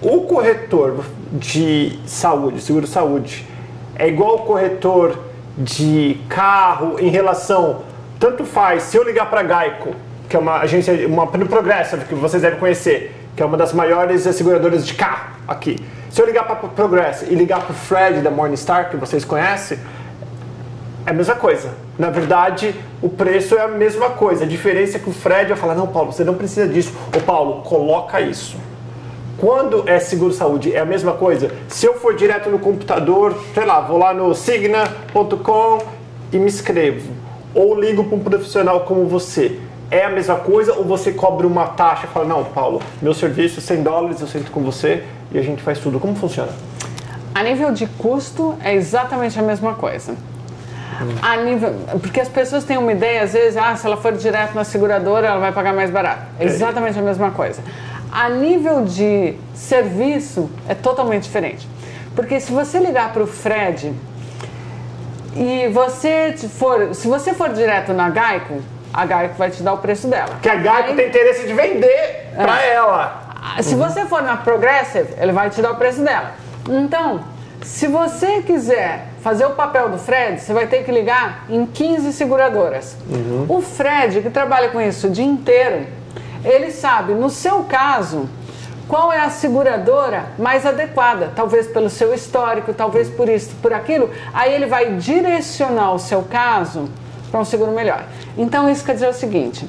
O 0.00 0.22
corretor 0.22 1.04
de 1.32 1.98
saúde, 2.06 2.60
seguro 2.60 2.86
saúde, 2.86 3.46
é 3.94 4.08
igual 4.08 4.36
o 4.36 4.38
corretor 4.40 5.18
de 5.56 6.20
carro 6.28 6.98
em 6.98 7.08
relação, 7.08 7.82
tanto 8.18 8.44
faz, 8.44 8.84
se 8.84 8.96
eu 8.96 9.04
ligar 9.04 9.28
para 9.28 9.42
Geico, 9.42 9.94
que 10.28 10.36
é 10.36 10.38
uma 10.38 10.58
agência, 10.58 11.06
uma 11.06 11.26
Progressive, 11.26 12.04
que 12.04 12.14
vocês 12.14 12.42
devem 12.42 12.58
conhecer, 12.58 13.14
que 13.36 13.42
é 13.42 13.46
uma 13.46 13.56
das 13.56 13.72
maiores 13.72 14.22
seguradoras 14.22 14.86
de 14.86 14.94
carro 14.94 15.36
aqui. 15.46 15.76
Se 16.10 16.20
eu 16.20 16.26
ligar 16.26 16.44
para 16.44 16.56
Progressive 16.56 17.32
e 17.32 17.34
ligar 17.34 17.60
para 17.60 17.72
o 17.72 17.74
Fred 17.74 18.20
da 18.20 18.30
Morningstar, 18.30 18.90
que 18.90 18.96
vocês 18.96 19.24
conhecem, 19.24 19.78
é 21.06 21.10
a 21.10 21.12
mesma 21.12 21.34
coisa. 21.34 21.70
Na 21.98 22.10
verdade, 22.10 22.74
o 23.02 23.08
preço 23.08 23.54
é 23.54 23.62
a 23.62 23.68
mesma 23.68 24.10
coisa. 24.10 24.44
A 24.44 24.46
diferença 24.46 24.96
é 24.96 25.00
que 25.00 25.10
o 25.10 25.12
Fred 25.12 25.48
vai 25.48 25.56
falar: 25.56 25.74
não, 25.74 25.86
Paulo, 25.86 26.12
você 26.12 26.24
não 26.24 26.34
precisa 26.34 26.66
disso. 26.66 26.92
Ô, 27.14 27.20
Paulo, 27.20 27.62
coloca 27.62 28.20
isso. 28.20 28.56
Quando 29.38 29.88
é 29.88 29.98
seguro 29.98 30.32
saúde, 30.32 30.72
é 30.72 30.78
a 30.78 30.84
mesma 30.84 31.12
coisa. 31.14 31.50
Se 31.68 31.84
eu 31.84 31.94
for 31.94 32.14
direto 32.14 32.48
no 32.48 32.58
computador, 32.58 33.36
sei 33.52 33.64
lá, 33.64 33.80
vou 33.80 33.98
lá 33.98 34.14
no 34.14 34.34
signa.com 34.34 35.78
e 36.32 36.38
me 36.38 36.46
inscrevo. 36.46 37.10
Ou 37.54 37.78
ligo 37.78 38.04
para 38.04 38.16
um 38.16 38.20
profissional 38.20 38.80
como 38.80 39.06
você. 39.06 39.58
É 39.90 40.04
a 40.04 40.08
mesma 40.08 40.36
coisa 40.36 40.72
ou 40.74 40.84
você 40.84 41.12
cobra 41.12 41.46
uma 41.46 41.66
taxa 41.66 42.06
e 42.06 42.08
fala, 42.08 42.24
não, 42.24 42.44
Paulo, 42.44 42.80
meu 43.02 43.12
serviço 43.12 43.58
é 43.58 43.62
100 43.62 43.82
dólares, 43.82 44.20
eu 44.20 44.26
sento 44.26 44.50
com 44.50 44.62
você 44.62 45.04
e 45.30 45.38
a 45.38 45.42
gente 45.42 45.62
faz 45.62 45.78
tudo. 45.78 46.00
Como 46.00 46.14
funciona? 46.14 46.52
A 47.34 47.42
nível 47.42 47.72
de 47.72 47.86
custo, 47.86 48.54
é 48.62 48.74
exatamente 48.74 49.38
a 49.38 49.42
mesma 49.42 49.74
coisa. 49.74 50.14
A 51.22 51.36
nível, 51.36 51.74
porque 52.00 52.20
as 52.20 52.28
pessoas 52.28 52.64
têm 52.64 52.76
uma 52.78 52.92
ideia, 52.92 53.22
às 53.22 53.32
vezes, 53.32 53.56
ah, 53.56 53.74
se 53.76 53.86
ela 53.86 53.96
for 53.96 54.12
direto 54.12 54.54
na 54.54 54.64
seguradora, 54.64 55.26
ela 55.28 55.38
vai 55.38 55.52
pagar 55.52 55.72
mais 55.72 55.90
barato. 55.90 56.22
É 56.38 56.44
exatamente 56.44 56.98
a 56.98 57.02
mesma 57.02 57.30
coisa. 57.30 57.60
A 58.10 58.28
nível 58.28 58.84
de 58.84 59.34
serviço, 59.54 60.50
é 60.68 60.74
totalmente 60.74 61.24
diferente. 61.24 61.66
Porque 62.14 62.38
se 62.40 62.52
você 62.52 62.78
ligar 62.78 63.12
para 63.12 63.22
o 63.22 63.26
Fred 63.26 63.92
e 65.34 65.68
você 65.68 66.34
for, 66.58 66.94
se 66.94 67.08
você 67.08 67.32
for 67.32 67.48
direto 67.50 67.92
na 67.94 68.10
Geico, 68.10 68.60
a 68.92 69.06
Geico 69.06 69.34
vai 69.38 69.50
te 69.50 69.62
dar 69.62 69.72
o 69.72 69.78
preço 69.78 70.08
dela. 70.08 70.36
Que 70.42 70.48
a 70.48 70.56
Geico 70.56 70.90
Aí- 70.90 70.96
tem 70.96 71.08
interesse 71.08 71.46
de 71.46 71.54
vender 71.54 72.32
para 72.36 72.62
ela. 72.66 73.22
ah, 73.56 73.62
Se 73.62 73.74
você 73.74 74.04
for 74.04 74.22
na 74.22 74.36
Progressive, 74.36 75.08
ele 75.18 75.32
vai 75.32 75.48
te 75.48 75.62
dar 75.62 75.70
o 75.72 75.76
preço 75.76 76.02
dela. 76.02 76.32
Então, 76.68 77.20
se 77.62 77.86
você 77.86 78.42
quiser 78.42 79.06
fazer 79.22 79.46
o 79.46 79.50
papel 79.50 79.88
do 79.88 79.98
Fred, 79.98 80.40
você 80.40 80.52
vai 80.52 80.66
ter 80.66 80.84
que 80.84 80.90
ligar 80.90 81.46
em 81.48 81.64
15 81.64 82.12
seguradoras. 82.12 82.96
O 83.48 83.60
Fred, 83.60 84.20
que 84.20 84.30
trabalha 84.30 84.68
com 84.68 84.80
isso 84.80 85.06
o 85.06 85.10
dia 85.10 85.24
inteiro, 85.24 85.86
ele 86.44 86.70
sabe, 86.70 87.14
no 87.14 87.30
seu 87.30 87.62
caso, 87.64 88.28
qual 88.88 89.12
é 89.12 89.20
a 89.20 89.30
seguradora 89.30 90.26
mais 90.38 90.66
adequada, 90.66 91.32
talvez 91.34 91.68
pelo 91.68 91.88
seu 91.88 92.12
histórico, 92.12 92.74
talvez 92.74 93.08
por 93.08 93.28
isso, 93.28 93.54
por 93.62 93.72
aquilo, 93.72 94.10
aí 94.34 94.52
ele 94.52 94.66
vai 94.66 94.94
direcionar 94.96 95.92
o 95.92 95.98
seu 95.98 96.22
caso 96.22 96.88
para 97.30 97.40
um 97.40 97.44
seguro 97.44 97.72
melhor. 97.72 98.04
Então 98.36 98.68
isso 98.68 98.84
quer 98.84 98.94
dizer 98.94 99.08
o 99.08 99.14
seguinte: 99.14 99.66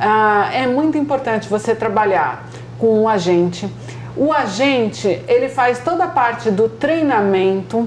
ah, 0.00 0.50
é 0.52 0.66
muito 0.66 0.98
importante 0.98 1.48
você 1.48 1.74
trabalhar 1.74 2.44
com 2.78 3.02
um 3.02 3.08
agente. 3.08 3.70
O 4.16 4.32
agente 4.32 5.22
ele 5.28 5.48
faz 5.48 5.78
toda 5.78 6.04
a 6.04 6.08
parte 6.08 6.50
do 6.50 6.68
treinamento. 6.68 7.86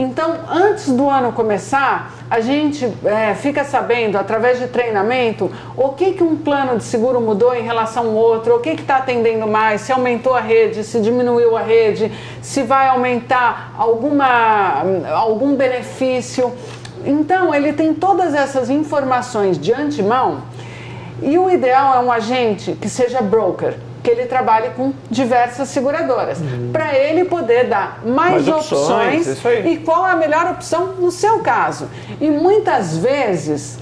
Então, 0.00 0.32
antes 0.48 0.92
do 0.92 1.10
ano 1.10 1.32
começar, 1.32 2.12
a 2.30 2.38
gente 2.38 2.88
é, 3.04 3.34
fica 3.34 3.64
sabendo, 3.64 4.16
através 4.16 4.60
de 4.60 4.68
treinamento, 4.68 5.50
o 5.76 5.88
que, 5.88 6.12
que 6.12 6.22
um 6.22 6.36
plano 6.36 6.78
de 6.78 6.84
seguro 6.84 7.20
mudou 7.20 7.52
em 7.52 7.62
relação 7.62 8.06
ao 8.06 8.14
outro, 8.14 8.54
o 8.54 8.60
que 8.60 8.70
está 8.70 8.98
atendendo 8.98 9.48
mais, 9.48 9.80
se 9.80 9.90
aumentou 9.90 10.36
a 10.36 10.40
rede, 10.40 10.84
se 10.84 11.00
diminuiu 11.00 11.56
a 11.56 11.62
rede, 11.62 12.12
se 12.40 12.62
vai 12.62 12.86
aumentar 12.86 13.74
alguma, 13.76 14.84
algum 15.16 15.56
benefício. 15.56 16.52
Então, 17.04 17.52
ele 17.52 17.72
tem 17.72 17.92
todas 17.92 18.34
essas 18.34 18.70
informações 18.70 19.58
de 19.58 19.72
antemão 19.72 20.42
e 21.20 21.36
o 21.36 21.50
ideal 21.50 21.96
é 21.96 21.98
um 21.98 22.12
agente 22.12 22.78
que 22.80 22.88
seja 22.88 23.20
broker, 23.20 23.74
que 24.08 24.12
ele 24.20 24.26
trabalhe 24.26 24.70
com 24.70 24.92
diversas 25.10 25.68
seguradoras, 25.68 26.38
para 26.72 26.96
ele 26.96 27.26
poder 27.26 27.68
dar 27.68 28.00
mais, 28.06 28.46
Mais 28.46 28.48
opções, 28.48 29.28
opções, 29.28 29.46
aí. 29.46 29.74
e 29.74 29.78
qual 29.78 30.06
é 30.06 30.12
a 30.12 30.16
melhor 30.16 30.46
opção 30.50 30.94
no 30.98 31.10
seu 31.10 31.40
caso. 31.40 31.88
E 32.18 32.30
muitas 32.30 32.96
vezes 32.96 33.78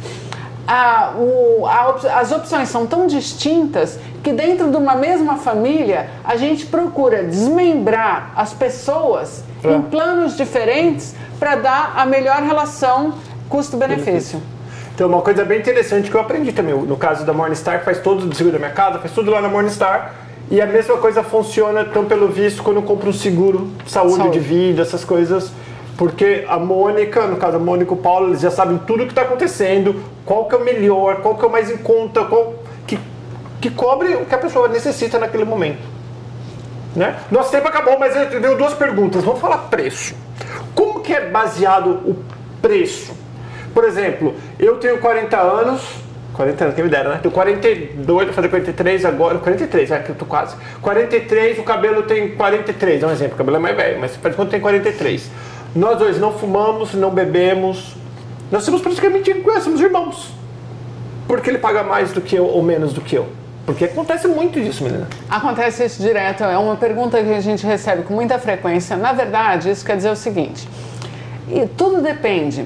a- 0.66 1.12
o- 1.16 1.64
a 1.66 2.18
as 2.20 2.32
opções 2.32 2.68
são 2.68 2.86
tão 2.86 3.06
distintas 3.06 3.98
que 4.24 4.32
dentro 4.32 4.68
de 4.68 4.76
uma 4.76 4.96
mesma 4.96 5.36
família 5.36 6.10
a 6.24 6.36
gente 6.36 6.66
procura 6.66 7.22
desmembrar 7.22 8.32
as 8.34 8.52
pessoas 8.52 9.44
Pra- 9.62 9.72
em 9.74 9.82
planos 9.82 10.36
diferentes 10.36 11.14
para 11.38 11.54
dar 11.54 11.92
a 11.96 12.04
melhor 12.04 12.42
relação 12.42 13.14
custo-benefício. 13.48 14.42
Então, 14.96 15.08
uma 15.08 15.20
coisa 15.20 15.44
bem 15.44 15.58
interessante 15.58 16.10
que 16.10 16.16
eu 16.16 16.20
aprendi 16.22 16.52
também, 16.52 16.72
no 16.74 16.96
caso 16.96 17.22
da 17.26 17.30
Morningstar, 17.34 17.80
que 17.80 17.84
faz 17.84 17.98
todo 17.98 18.30
o 18.30 18.34
seguro 18.34 18.54
da 18.54 18.58
minha 18.58 18.70
casa, 18.70 18.98
faz 18.98 19.12
tudo 19.12 19.30
lá 19.30 19.42
na 19.42 19.48
Morningstar. 19.48 20.14
E 20.50 20.58
a 20.58 20.64
mesma 20.64 20.96
coisa 20.96 21.22
funciona, 21.22 21.82
então, 21.82 22.06
pelo 22.06 22.28
visto, 22.28 22.62
quando 22.62 22.78
eu 22.78 22.82
compro 22.82 23.10
um 23.10 23.12
seguro, 23.12 23.70
saúde, 23.86 24.16
Saúde. 24.16 24.38
de 24.38 24.38
vida, 24.38 24.80
essas 24.80 25.04
coisas. 25.04 25.52
Porque 25.98 26.46
a 26.48 26.58
Mônica, 26.58 27.26
no 27.26 27.36
caso 27.36 27.56
a 27.56 27.58
Mônica 27.58 27.92
e 27.92 27.94
o 27.94 27.98
Paulo, 27.98 28.28
eles 28.28 28.40
já 28.40 28.50
sabem 28.50 28.78
tudo 28.86 29.02
o 29.02 29.06
que 29.06 29.12
está 29.12 29.20
acontecendo, 29.20 30.02
qual 30.24 30.46
que 30.46 30.54
é 30.54 30.58
o 30.58 30.64
melhor, 30.64 31.16
qual 31.16 31.34
que 31.34 31.44
é 31.44 31.48
o 31.48 31.52
mais 31.52 31.70
em 31.70 31.76
conta, 31.76 32.24
qual 32.24 32.54
que, 32.86 32.98
que 33.60 33.68
cobre 33.68 34.14
o 34.14 34.24
que 34.24 34.34
a 34.34 34.38
pessoa 34.38 34.66
necessita 34.66 35.18
naquele 35.18 35.44
momento. 35.44 35.82
Né? 36.94 37.18
Nosso 37.30 37.50
tempo 37.50 37.68
acabou, 37.68 37.98
mas 37.98 38.16
eu 38.16 38.40
tenho 38.40 38.56
duas 38.56 38.72
perguntas. 38.72 39.22
Vamos 39.22 39.40
falar 39.40 39.58
preço. 39.68 40.14
Como 40.74 41.00
que 41.00 41.12
é 41.12 41.28
baseado 41.28 41.90
o 41.90 42.16
preço? 42.62 43.25
Por 43.76 43.84
exemplo, 43.84 44.34
eu 44.58 44.78
tenho 44.78 44.96
40 44.96 45.36
anos, 45.36 45.82
40 46.32 46.64
anos, 46.64 46.74
quem 46.74 46.84
me 46.84 46.88
dera, 46.88 47.10
né? 47.10 47.18
Tenho 47.20 47.34
42, 47.34 48.24
vou 48.24 48.32
fazer 48.32 48.48
43 48.48 49.04
agora, 49.04 49.38
43, 49.38 49.90
é 49.90 49.98
que 49.98 50.08
eu 50.08 50.14
tô 50.14 50.24
quase. 50.24 50.56
43, 50.80 51.58
o 51.58 51.62
cabelo 51.62 52.04
tem 52.04 52.34
43, 52.36 53.02
é 53.02 53.06
um 53.06 53.10
exemplo, 53.10 53.34
o 53.34 53.36
cabelo 53.36 53.58
é 53.58 53.60
mais 53.60 53.76
velho, 53.76 54.00
mas 54.00 54.16
faz 54.16 54.34
quanto 54.34 54.48
tem 54.48 54.60
43. 54.60 55.30
Nós 55.74 55.98
dois 55.98 56.18
não 56.18 56.32
fumamos, 56.32 56.94
não 56.94 57.10
bebemos, 57.10 57.94
nós 58.50 58.64
somos 58.64 58.80
praticamente 58.80 59.30
somos 59.62 59.78
irmãos. 59.78 60.30
Por 61.28 61.42
que 61.42 61.50
ele 61.50 61.58
paga 61.58 61.82
mais 61.82 62.12
do 62.12 62.22
que 62.22 62.34
eu 62.34 62.46
ou 62.46 62.62
menos 62.62 62.94
do 62.94 63.02
que 63.02 63.14
eu? 63.14 63.26
Porque 63.66 63.84
acontece 63.84 64.26
muito 64.26 64.58
disso, 64.58 64.84
menina. 64.84 65.06
Acontece 65.28 65.84
isso 65.84 66.00
direto, 66.00 66.44
é 66.44 66.56
uma 66.56 66.76
pergunta 66.76 67.22
que 67.22 67.34
a 67.34 67.40
gente 67.40 67.66
recebe 67.66 68.04
com 68.04 68.14
muita 68.14 68.38
frequência. 68.38 68.96
Na 68.96 69.12
verdade, 69.12 69.70
isso 69.70 69.84
quer 69.84 69.98
dizer 69.98 70.08
o 70.08 70.16
seguinte: 70.16 70.66
e 71.46 71.66
tudo 71.66 72.00
depende 72.00 72.64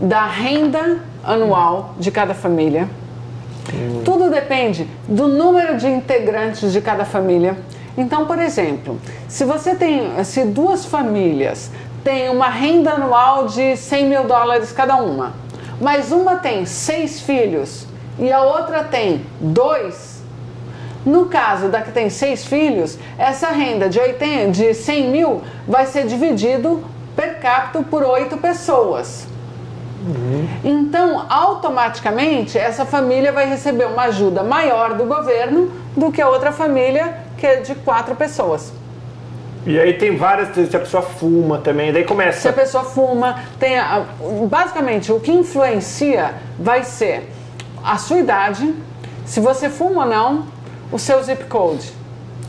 da 0.00 0.26
renda 0.26 0.98
anual 1.24 1.94
de 1.98 2.10
cada 2.10 2.34
família, 2.34 2.88
tudo 4.04 4.30
depende 4.30 4.88
do 5.06 5.28
número 5.28 5.76
de 5.76 5.88
integrantes 5.88 6.72
de 6.72 6.80
cada 6.80 7.04
família. 7.04 7.56
Então, 7.96 8.26
por 8.26 8.38
exemplo, 8.38 8.98
se 9.28 9.44
você 9.44 9.74
tem, 9.74 10.24
se 10.24 10.44
duas 10.44 10.84
famílias 10.84 11.70
têm 12.04 12.30
uma 12.30 12.48
renda 12.48 12.92
anual 12.92 13.46
de 13.46 13.76
100 13.76 14.06
mil 14.06 14.24
dólares 14.24 14.72
cada 14.72 14.96
uma, 14.96 15.34
mas 15.80 16.12
uma 16.12 16.36
tem 16.36 16.64
seis 16.64 17.20
filhos 17.20 17.86
e 18.18 18.32
a 18.32 18.42
outra 18.42 18.84
tem 18.84 19.22
dois, 19.40 20.22
no 21.04 21.26
caso 21.26 21.68
da 21.68 21.82
que 21.82 21.92
tem 21.92 22.08
seis 22.08 22.44
filhos, 22.44 22.98
essa 23.18 23.48
renda 23.48 23.88
de, 23.88 23.98
80, 23.98 24.50
de 24.50 24.74
100 24.74 25.10
mil 25.10 25.42
vai 25.66 25.86
ser 25.86 26.06
dividido 26.06 26.82
per 27.14 27.40
capita 27.40 27.82
por 27.82 28.02
oito 28.04 28.36
pessoas. 28.36 29.26
Então, 30.64 31.24
automaticamente, 31.28 32.56
essa 32.58 32.84
família 32.84 33.32
vai 33.32 33.48
receber 33.48 33.86
uma 33.86 34.04
ajuda 34.04 34.42
maior 34.42 34.94
do 34.94 35.04
governo 35.04 35.70
do 35.96 36.10
que 36.12 36.20
a 36.20 36.28
outra 36.28 36.52
família 36.52 37.16
que 37.36 37.46
é 37.46 37.56
de 37.56 37.74
quatro 37.74 38.14
pessoas. 38.14 38.72
E 39.66 39.78
aí 39.78 39.94
tem 39.94 40.16
várias, 40.16 40.54
se 40.54 40.76
a 40.76 40.80
pessoa 40.80 41.02
fuma 41.02 41.58
também, 41.58 41.92
daí 41.92 42.02
Se 42.02 42.08
começa. 42.08 42.48
a 42.48 42.52
pessoa 42.52 42.84
fuma, 42.84 43.40
tem 43.58 43.78
a- 43.78 44.04
basicamente 44.48 45.12
o 45.12 45.20
que 45.20 45.30
influencia 45.32 46.34
vai 46.58 46.84
ser 46.84 47.28
a 47.84 47.96
sua 47.98 48.18
idade, 48.18 48.74
se 49.26 49.40
você 49.40 49.68
fuma 49.68 50.04
ou 50.04 50.08
não, 50.08 50.46
o 50.90 50.98
seu 50.98 51.22
zip 51.22 51.44
code. 51.44 51.92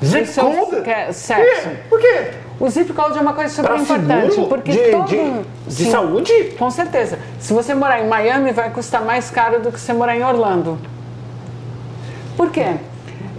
Zip 0.03 0.27
code? 0.33 1.13
sexo. 1.13 1.69
Por 1.89 1.99
quê? 1.99 1.99
Por 1.99 1.99
quê? 1.99 2.31
O 2.59 2.69
zip 2.69 2.91
code 2.93 3.17
é 3.17 3.21
uma 3.21 3.33
coisa 3.33 3.53
super 3.55 3.69
Pra 3.71 3.77
importante, 3.81 4.35
porque 4.49 4.71
de- 4.71 4.91
todo... 4.91 5.05
de- 5.07 5.41
de 5.67 5.83
Sim, 5.85 5.91
saúde? 5.91 6.33
Com 6.59 6.69
certeza. 6.69 7.17
Se 7.39 7.53
você 7.53 7.73
morar 7.73 8.01
em 8.03 8.07
Miami, 8.07 8.51
vai 8.51 8.69
custar 8.69 9.01
mais 9.01 9.29
caro 9.29 9.61
do 9.61 9.71
que 9.71 9.79
você 9.79 9.93
morar 9.93 10.17
em 10.17 10.23
Orlando. 10.23 10.77
Por 12.35 12.49
quê? 12.51 12.75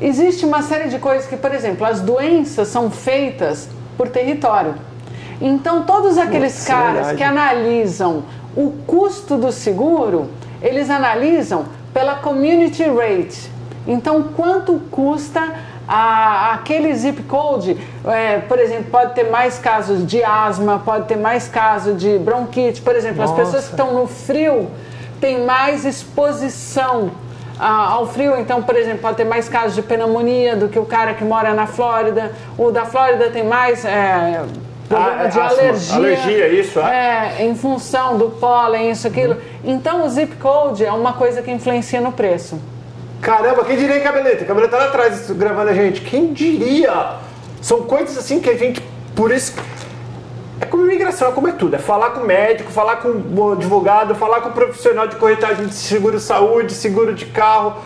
Existe 0.00 0.46
uma 0.46 0.62
série 0.62 0.88
de 0.88 0.98
coisas 0.98 1.26
que, 1.26 1.36
por 1.36 1.52
exemplo, 1.54 1.86
as 1.86 2.00
doenças 2.00 2.68
são 2.68 2.90
feitas 2.90 3.68
por 3.98 4.08
território. 4.08 4.74
Então, 5.40 5.82
todos 5.82 6.16
aqueles 6.16 6.54
Nossa, 6.54 6.66
caras 6.66 6.94
verdade. 6.94 7.16
que 7.18 7.22
analisam 7.22 8.22
o 8.56 8.70
custo 8.86 9.36
do 9.36 9.52
seguro, 9.52 10.28
eles 10.62 10.88
analisam 10.88 11.66
pela 11.92 12.14
community 12.16 12.84
rate. 12.84 13.50
Então, 13.86 14.22
quanto 14.34 14.80
custa 14.90 15.42
a- 15.90 16.52
aquele 16.54 16.94
zip 16.94 17.22
code? 17.24 17.76
É, 18.06 18.38
por 18.38 18.58
exemplo, 18.58 18.84
pode 18.90 19.12
ter 19.14 19.24
mais 19.28 19.58
casos 19.58 20.06
de 20.06 20.22
asma, 20.22 20.80
pode 20.84 21.06
ter 21.06 21.16
mais 21.16 21.48
casos 21.48 21.98
de 21.98 22.16
bronquite. 22.18 22.80
Por 22.80 22.94
exemplo, 22.94 23.22
as 23.24 23.32
pessoas 23.32 23.64
que 23.64 23.70
estão 23.72 23.92
no 23.92 24.06
frio 24.06 24.70
têm 25.20 25.44
mais 25.44 25.84
exposição 25.84 27.10
ao 27.58 28.06
frio. 28.06 28.38
Então, 28.38 28.62
por 28.62 28.76
exemplo, 28.76 29.00
pode 29.02 29.16
ter 29.18 29.24
mais 29.24 29.48
casos 29.48 29.74
de 29.74 29.82
pneumonia 29.82 30.56
do 30.56 30.68
que 30.68 30.78
o 30.78 30.84
cara 30.86 31.12
que 31.12 31.24
mora 31.24 31.52
na 31.52 31.66
Flórida. 31.66 32.32
O 32.56 32.70
da 32.70 32.86
Flórida 32.86 33.28
tem 33.28 33.44
mais 33.44 33.84
é, 33.84 34.40
problema 34.88 35.16
Ah, 35.20 35.24
é 35.24 35.28
de 35.28 35.40
asma. 35.40 35.58
alergia. 35.58 35.96
Alergia, 35.96 36.48
isso, 36.48 36.80
é. 36.80 37.34
É, 37.40 37.44
em 37.44 37.54
função 37.54 38.16
do 38.16 38.30
pólen, 38.30 38.90
isso, 38.90 39.06
aquilo. 39.06 39.36
Então, 39.62 40.06
o 40.06 40.08
zip 40.08 40.36
code 40.36 40.84
é 40.86 40.92
uma 40.92 41.12
coisa 41.12 41.42
que 41.42 41.50
influencia 41.50 42.00
no 42.00 42.12
preço. 42.12 42.58
Caramba, 43.20 43.64
quem 43.64 43.76
diria, 43.76 43.96
hein, 43.96 44.02
Cabeleta? 44.02 44.44
Cabeleta 44.44 44.76
lá 44.76 44.84
atrás 44.86 45.30
gravando 45.30 45.70
a 45.70 45.74
gente. 45.74 46.00
Quem 46.00 46.32
diria? 46.32 47.16
São 47.60 47.82
coisas 47.82 48.16
assim 48.16 48.40
que 48.40 48.48
a 48.48 48.56
gente, 48.56 48.82
por 49.14 49.30
isso... 49.30 49.54
É 50.60 50.66
como 50.66 50.84
imigração, 50.84 51.28
é 51.28 51.32
como 51.32 51.48
é 51.48 51.52
tudo. 51.52 51.74
É 51.74 51.78
falar 51.78 52.10
com 52.10 52.20
o 52.20 52.26
médico, 52.26 52.70
falar 52.70 52.96
com 52.96 53.08
o 53.08 53.52
advogado, 53.52 54.14
falar 54.14 54.42
com 54.42 54.50
o 54.50 54.52
profissional 54.52 55.06
de 55.06 55.16
corretagem 55.16 55.66
de 55.66 55.74
seguro-saúde, 55.74 56.74
seguro 56.74 57.14
de 57.14 57.26
carro. 57.26 57.76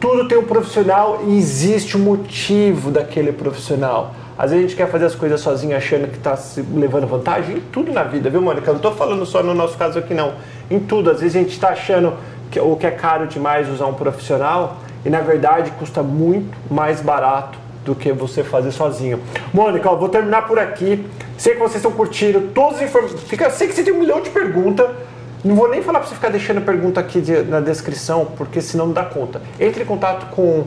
Tudo 0.00 0.28
tem 0.28 0.38
um 0.38 0.44
profissional 0.44 1.22
e 1.26 1.36
existe 1.36 1.96
um 1.96 2.00
motivo 2.00 2.90
daquele 2.92 3.32
profissional. 3.32 4.14
Às 4.36 4.50
vezes 4.50 4.64
a 4.64 4.68
gente 4.68 4.76
quer 4.76 4.88
fazer 4.88 5.06
as 5.06 5.14
coisas 5.14 5.40
sozinho 5.40 5.76
achando 5.76 6.08
que 6.08 6.16
está 6.16 6.36
se 6.36 6.60
levando 6.74 7.06
vantagem 7.06 7.56
em 7.56 7.60
tudo 7.60 7.92
na 7.92 8.02
vida, 8.02 8.28
viu, 8.30 8.42
Mônica? 8.42 8.68
Eu 8.68 8.74
não 8.74 8.78
estou 8.78 8.94
falando 8.94 9.24
só 9.24 9.42
no 9.42 9.54
nosso 9.54 9.76
caso 9.76 9.98
aqui, 9.98 10.14
não. 10.14 10.34
Em 10.70 10.78
tudo. 10.78 11.10
Às 11.10 11.20
vezes 11.20 11.36
a 11.36 11.38
gente 11.40 11.52
está 11.52 11.70
achando 11.70 12.14
que, 12.54 12.60
ou 12.60 12.76
que 12.76 12.86
é 12.86 12.90
caro 12.92 13.26
demais 13.26 13.68
usar 13.68 13.86
um 13.86 13.94
profissional 13.94 14.76
e 15.04 15.10
na 15.10 15.20
verdade 15.20 15.72
custa 15.72 16.02
muito 16.04 16.56
mais 16.72 17.00
barato 17.00 17.58
do 17.84 17.94
que 17.94 18.12
você 18.12 18.42
fazer 18.44 18.70
sozinho. 18.70 19.20
Mônica, 19.52 19.90
ó, 19.90 19.96
vou 19.96 20.08
terminar 20.08 20.46
por 20.46 20.58
aqui. 20.58 21.04
Sei 21.36 21.54
que 21.54 21.58
vocês 21.58 21.76
estão 21.76 21.90
curtindo 21.92 22.40
todos 22.54 22.76
os 22.76 22.82
informações. 22.82 23.20
Sei 23.52 23.68
que 23.68 23.74
você 23.74 23.82
tem 23.82 23.92
um 23.92 23.98
milhão 23.98 24.20
de 24.22 24.30
perguntas. 24.30 24.86
Não 25.44 25.54
vou 25.54 25.68
nem 25.68 25.82
falar 25.82 25.98
para 25.98 26.08
você 26.08 26.14
ficar 26.14 26.30
deixando 26.30 26.62
pergunta 26.62 26.98
aqui 27.00 27.20
de- 27.20 27.42
na 27.42 27.60
descrição, 27.60 28.24
porque 28.36 28.60
senão 28.62 28.86
não 28.86 28.94
dá 28.94 29.04
conta. 29.04 29.42
Entre 29.60 29.82
em 29.82 29.86
contato 29.86 30.26
com, 30.34 30.64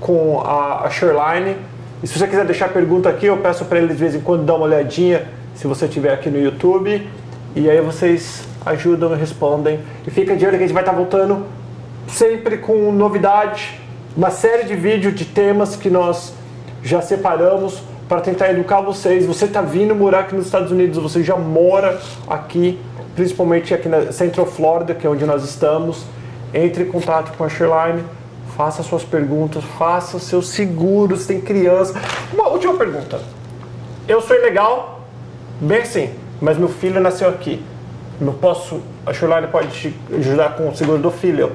com 0.00 0.40
a, 0.44 0.84
a 0.86 0.90
Shoreline. 0.90 1.56
E 2.02 2.06
se 2.06 2.18
você 2.18 2.26
quiser 2.26 2.44
deixar 2.44 2.68
pergunta 2.68 3.08
aqui, 3.08 3.26
eu 3.26 3.38
peço 3.38 3.64
para 3.64 3.78
eles 3.78 3.96
de 3.96 4.00
vez 4.02 4.14
em 4.14 4.20
quando 4.20 4.44
dar 4.44 4.56
uma 4.56 4.66
olhadinha, 4.66 5.26
se 5.54 5.66
você 5.66 5.86
estiver 5.86 6.12
aqui 6.12 6.28
no 6.28 6.38
YouTube. 6.38 7.08
E 7.56 7.70
aí 7.70 7.80
vocês 7.80 8.42
ajudam 8.68 9.14
respondem. 9.14 9.80
E 10.06 10.10
fica 10.10 10.36
de 10.36 10.44
olho 10.44 10.56
que 10.56 10.64
a 10.64 10.66
gente 10.66 10.74
vai 10.74 10.82
estar 10.82 10.94
voltando 10.94 11.46
sempre 12.06 12.58
com 12.58 12.90
novidade, 12.92 13.80
uma 14.16 14.30
série 14.30 14.64
de 14.64 14.74
vídeos 14.74 15.14
de 15.14 15.24
temas 15.24 15.76
que 15.76 15.90
nós 15.90 16.32
já 16.82 17.00
separamos 17.00 17.82
para 18.08 18.20
tentar 18.20 18.50
educar 18.50 18.80
vocês. 18.80 19.26
Você 19.26 19.44
está 19.44 19.60
vindo 19.60 19.94
morar 19.94 20.20
aqui 20.20 20.34
nos 20.34 20.46
Estados 20.46 20.72
Unidos, 20.72 20.98
você 20.98 21.22
já 21.22 21.36
mora 21.36 22.00
aqui, 22.26 22.80
principalmente 23.14 23.74
aqui 23.74 23.88
na 23.88 24.10
Central 24.12 24.46
Florida, 24.46 24.94
que 24.94 25.06
é 25.06 25.10
onde 25.10 25.24
nós 25.24 25.44
estamos. 25.44 26.04
Entre 26.52 26.84
em 26.84 26.86
contato 26.86 27.36
com 27.36 27.44
a 27.44 27.48
Sherline, 27.48 28.02
faça 28.56 28.82
suas 28.82 29.04
perguntas, 29.04 29.62
faça 29.78 30.18
seus 30.18 30.48
seguros, 30.48 31.26
tem 31.26 31.40
criança. 31.40 31.94
Uma 32.32 32.48
última 32.48 32.74
pergunta. 32.74 33.20
Eu 34.08 34.22
sou 34.22 34.34
ilegal, 34.34 35.02
bem 35.60 35.82
assim, 35.82 36.10
mas 36.40 36.56
meu 36.56 36.68
filho 36.68 36.98
nasceu 37.00 37.28
aqui. 37.28 37.62
Não 38.20 38.32
posso, 38.32 38.80
a 39.06 39.12
Shoreline 39.12 39.46
pode 39.46 39.68
te 39.68 39.96
ajudar 40.16 40.56
com 40.56 40.68
o 40.68 40.74
seguro 40.74 40.98
do 40.98 41.10
filho. 41.10 41.52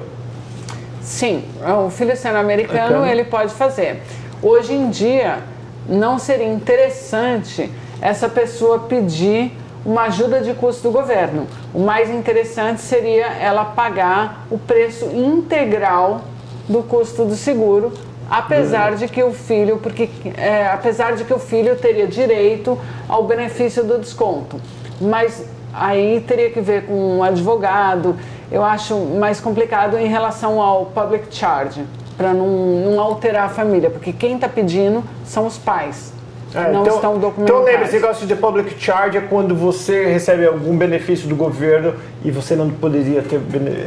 Sim, 1.02 1.44
o 1.86 1.90
filho 1.90 2.16
sendo 2.16 2.38
americano, 2.38 3.04
ele 3.04 3.24
pode 3.24 3.52
fazer. 3.52 4.02
Hoje 4.42 4.72
em 4.72 4.88
dia, 4.88 5.40
não 5.86 6.18
seria 6.18 6.48
interessante 6.48 7.70
essa 8.00 8.28
pessoa 8.28 8.80
pedir 8.80 9.52
uma 9.84 10.04
ajuda 10.04 10.40
de 10.40 10.54
custo 10.54 10.84
do 10.84 10.90
governo. 10.90 11.46
O 11.74 11.80
mais 11.80 12.08
interessante 12.08 12.80
seria 12.80 13.26
ela 13.26 13.66
pagar 13.66 14.46
o 14.50 14.56
preço 14.56 15.04
integral 15.06 16.22
do 16.66 16.82
custo 16.82 17.26
do 17.26 17.36
seguro, 17.36 17.92
apesar 18.30 18.96
de 18.96 19.06
que 19.06 19.22
o 19.22 19.32
filho, 19.32 19.76
porque 19.76 20.08
é, 20.38 20.66
apesar 20.68 21.14
de 21.14 21.24
que 21.24 21.34
o 21.34 21.38
filho 21.38 21.76
teria 21.76 22.06
direito 22.06 22.78
ao 23.06 23.24
benefício 23.24 23.84
do 23.84 23.98
desconto. 23.98 24.58
Mas 24.98 25.44
aí 25.74 26.20
teria 26.20 26.50
que 26.50 26.60
ver 26.60 26.86
com 26.86 27.18
um 27.18 27.22
advogado. 27.22 28.16
Eu 28.50 28.62
acho 28.62 28.96
mais 28.96 29.40
complicado 29.40 29.98
em 29.98 30.06
relação 30.06 30.60
ao 30.60 30.86
public 30.86 31.34
charge, 31.34 31.84
para 32.16 32.32
não, 32.32 32.46
não 32.46 33.00
alterar 33.00 33.46
a 33.46 33.48
família, 33.48 33.90
porque 33.90 34.12
quem 34.12 34.36
está 34.36 34.48
pedindo 34.48 35.02
são 35.24 35.46
os 35.46 35.58
pais. 35.58 36.12
É, 36.54 36.70
não 36.70 36.82
então, 36.82 36.94
estão 36.94 37.16
Então 37.16 37.18
documentados. 37.18 37.64
lembre, 37.64 37.82
esse 37.84 37.94
negócio 37.94 38.26
de 38.26 38.36
public 38.36 38.74
charge 38.80 39.18
é 39.18 39.20
quando 39.20 39.56
você 39.56 40.04
recebe 40.06 40.46
algum 40.46 40.76
benefício 40.76 41.28
do 41.28 41.34
governo 41.34 41.94
e 42.24 42.30
você 42.30 42.54
não 42.54 42.70
poderia 42.70 43.22
ter 43.22 43.40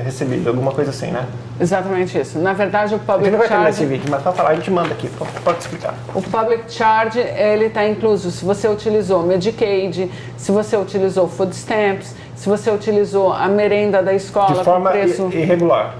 recebido, 0.04 0.50
alguma 0.50 0.72
coisa 0.74 0.90
assim, 0.92 1.08
né? 1.08 1.26
Exatamente 1.60 2.20
isso. 2.20 2.38
Na 2.40 2.52
verdade, 2.54 2.94
o 2.94 2.98
A 2.98 3.00
gente 3.00 3.06
public 3.08 3.32
não 3.32 3.40
vai 3.40 3.48
terminar 3.48 3.70
esse 3.70 3.80
charge, 3.80 3.94
vídeo, 3.94 4.12
mas 4.12 4.22
pra 4.22 4.32
falar 4.34 4.50
a 4.50 4.56
gente 4.56 4.70
manda 4.70 4.94
aqui, 4.94 5.10
pode, 5.44 5.60
explicar. 5.60 5.94
o 6.14 6.22
public 6.22 6.64
charge, 6.72 7.20
ele 7.20 7.66
está 7.68 7.88
incluso 7.88 8.30
se 8.32 8.44
você 8.44 8.68
utilizou 8.68 9.24
Medicaid, 9.24 10.12
se 10.36 10.52
você 10.52 10.76
utilizou 10.76 11.28
food 11.30 11.56
stamps, 11.56 12.16
se 12.36 12.50
você 12.50 12.70
utilizou 12.70 13.32
a 13.32 13.48
merenda 13.48 14.04
da 14.04 14.14
escola 14.14 14.54
De 14.58 14.64
forma 14.66 14.92
preço. 14.92 15.30
irregular. 15.32 15.96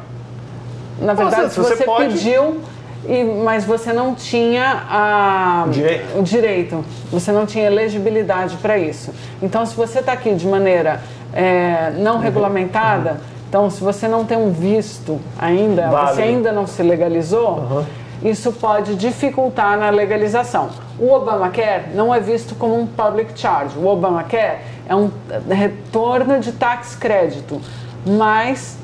Na 1.00 1.14
verdade, 1.14 1.44
Nossa, 1.44 1.54
se 1.54 1.60
você 1.62 1.76
você, 1.78 1.84
pode- 1.86 2.14
pediu, 2.14 2.58
e, 3.06 3.24
mas 3.24 3.64
você 3.66 3.94
não 3.94 4.14
tinha 4.16 4.84
a, 4.90 5.66
Direito. 5.70 6.18
o 6.20 6.24
direito, 6.24 6.86
você 7.12 7.32
não 7.32 7.46
tinha 7.46 7.66
elegibilidade 7.66 8.58
para 8.58 8.78
isso. 8.78 9.14
Então, 9.42 9.66
se 9.66 9.76
você 9.76 10.00
está 10.00 10.14
aqui 10.14 10.34
de 10.34 10.48
maneira 10.48 11.02
é, 11.34 11.92
Uhum. 11.96 12.04
não 12.04 12.18
regulamentada, 12.20 13.20
então 13.50 13.70
se 13.70 13.82
você 13.84 14.08
não 14.08 14.26
tem 14.26 14.38
um 14.38 14.52
visto 14.52 15.20
ainda, 15.40 15.88
Válido. 15.90 16.16
você 16.16 16.22
ainda 16.24 16.52
não 16.52 16.66
se 16.66 16.82
legalizou, 16.84 17.58
Uhum. 17.60 17.86
isso 18.24 18.52
pode 18.54 18.96
dificultar 18.96 19.78
na 19.78 19.90
legalização. 19.90 20.70
O 21.00 21.12
Obamacare 21.14 21.84
não 21.94 22.14
é 22.14 22.20
visto 22.20 22.56
como 22.56 22.80
um 22.80 22.88
public 22.88 23.40
charge. 23.40 23.78
O 23.78 23.86
Obamacare 23.88 24.58
é 24.90 24.96
um 24.96 25.12
retorno 25.50 26.40
de 26.40 26.52
tax 26.54 26.96
crédito, 26.96 27.62
mas 28.06 28.78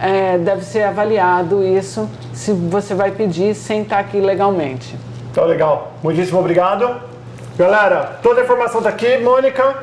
é, 0.00 0.38
deve 0.38 0.64
ser 0.64 0.82
avaliado 0.84 1.62
isso 1.62 2.08
se 2.32 2.52
você 2.52 2.94
vai 2.94 3.10
pedir 3.10 3.54
sem 3.54 3.82
estar 3.82 3.98
aqui 3.98 4.18
legalmente. 4.20 4.96
Então 5.30 5.44
legal. 5.44 5.92
Muitíssimo 6.02 6.38
obrigado. 6.40 7.00
Galera, 7.56 8.18
toda 8.22 8.40
a 8.40 8.44
informação 8.44 8.80
tá 8.82 8.88
aqui, 8.88 9.18
Mônica. 9.18 9.76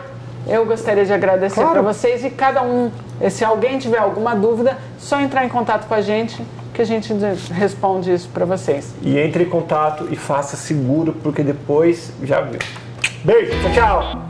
Eu 0.47 0.65
gostaria 0.65 1.05
de 1.05 1.13
agradecer 1.13 1.55
Claro. 1.61 1.71
para 1.73 1.81
vocês 1.81 2.23
e 2.23 2.29
cada 2.29 2.63
um, 2.63 2.89
se 3.29 3.43
alguém 3.43 3.77
tiver 3.77 3.99
alguma 3.99 4.33
dúvida, 4.35 4.77
só 4.97 5.19
entrar 5.19 5.45
em 5.45 5.49
contato 5.49 5.87
com 5.87 5.93
a 5.93 6.01
gente 6.01 6.41
que 6.73 6.81
a 6.81 6.85
gente 6.85 7.11
responde 7.53 8.13
isso 8.13 8.29
para 8.29 8.45
vocês. 8.45 8.93
E 9.01 9.17
entre 9.17 9.43
em 9.43 9.49
contato 9.49 10.07
e 10.11 10.15
faça 10.15 10.55
seguro, 10.55 11.13
porque 11.23 11.43
depois 11.43 12.11
já 12.23 12.41
viu. 12.41 12.59
Beijo, 13.23 13.51
tchau, 13.73 14.01
tchau. 14.01 14.27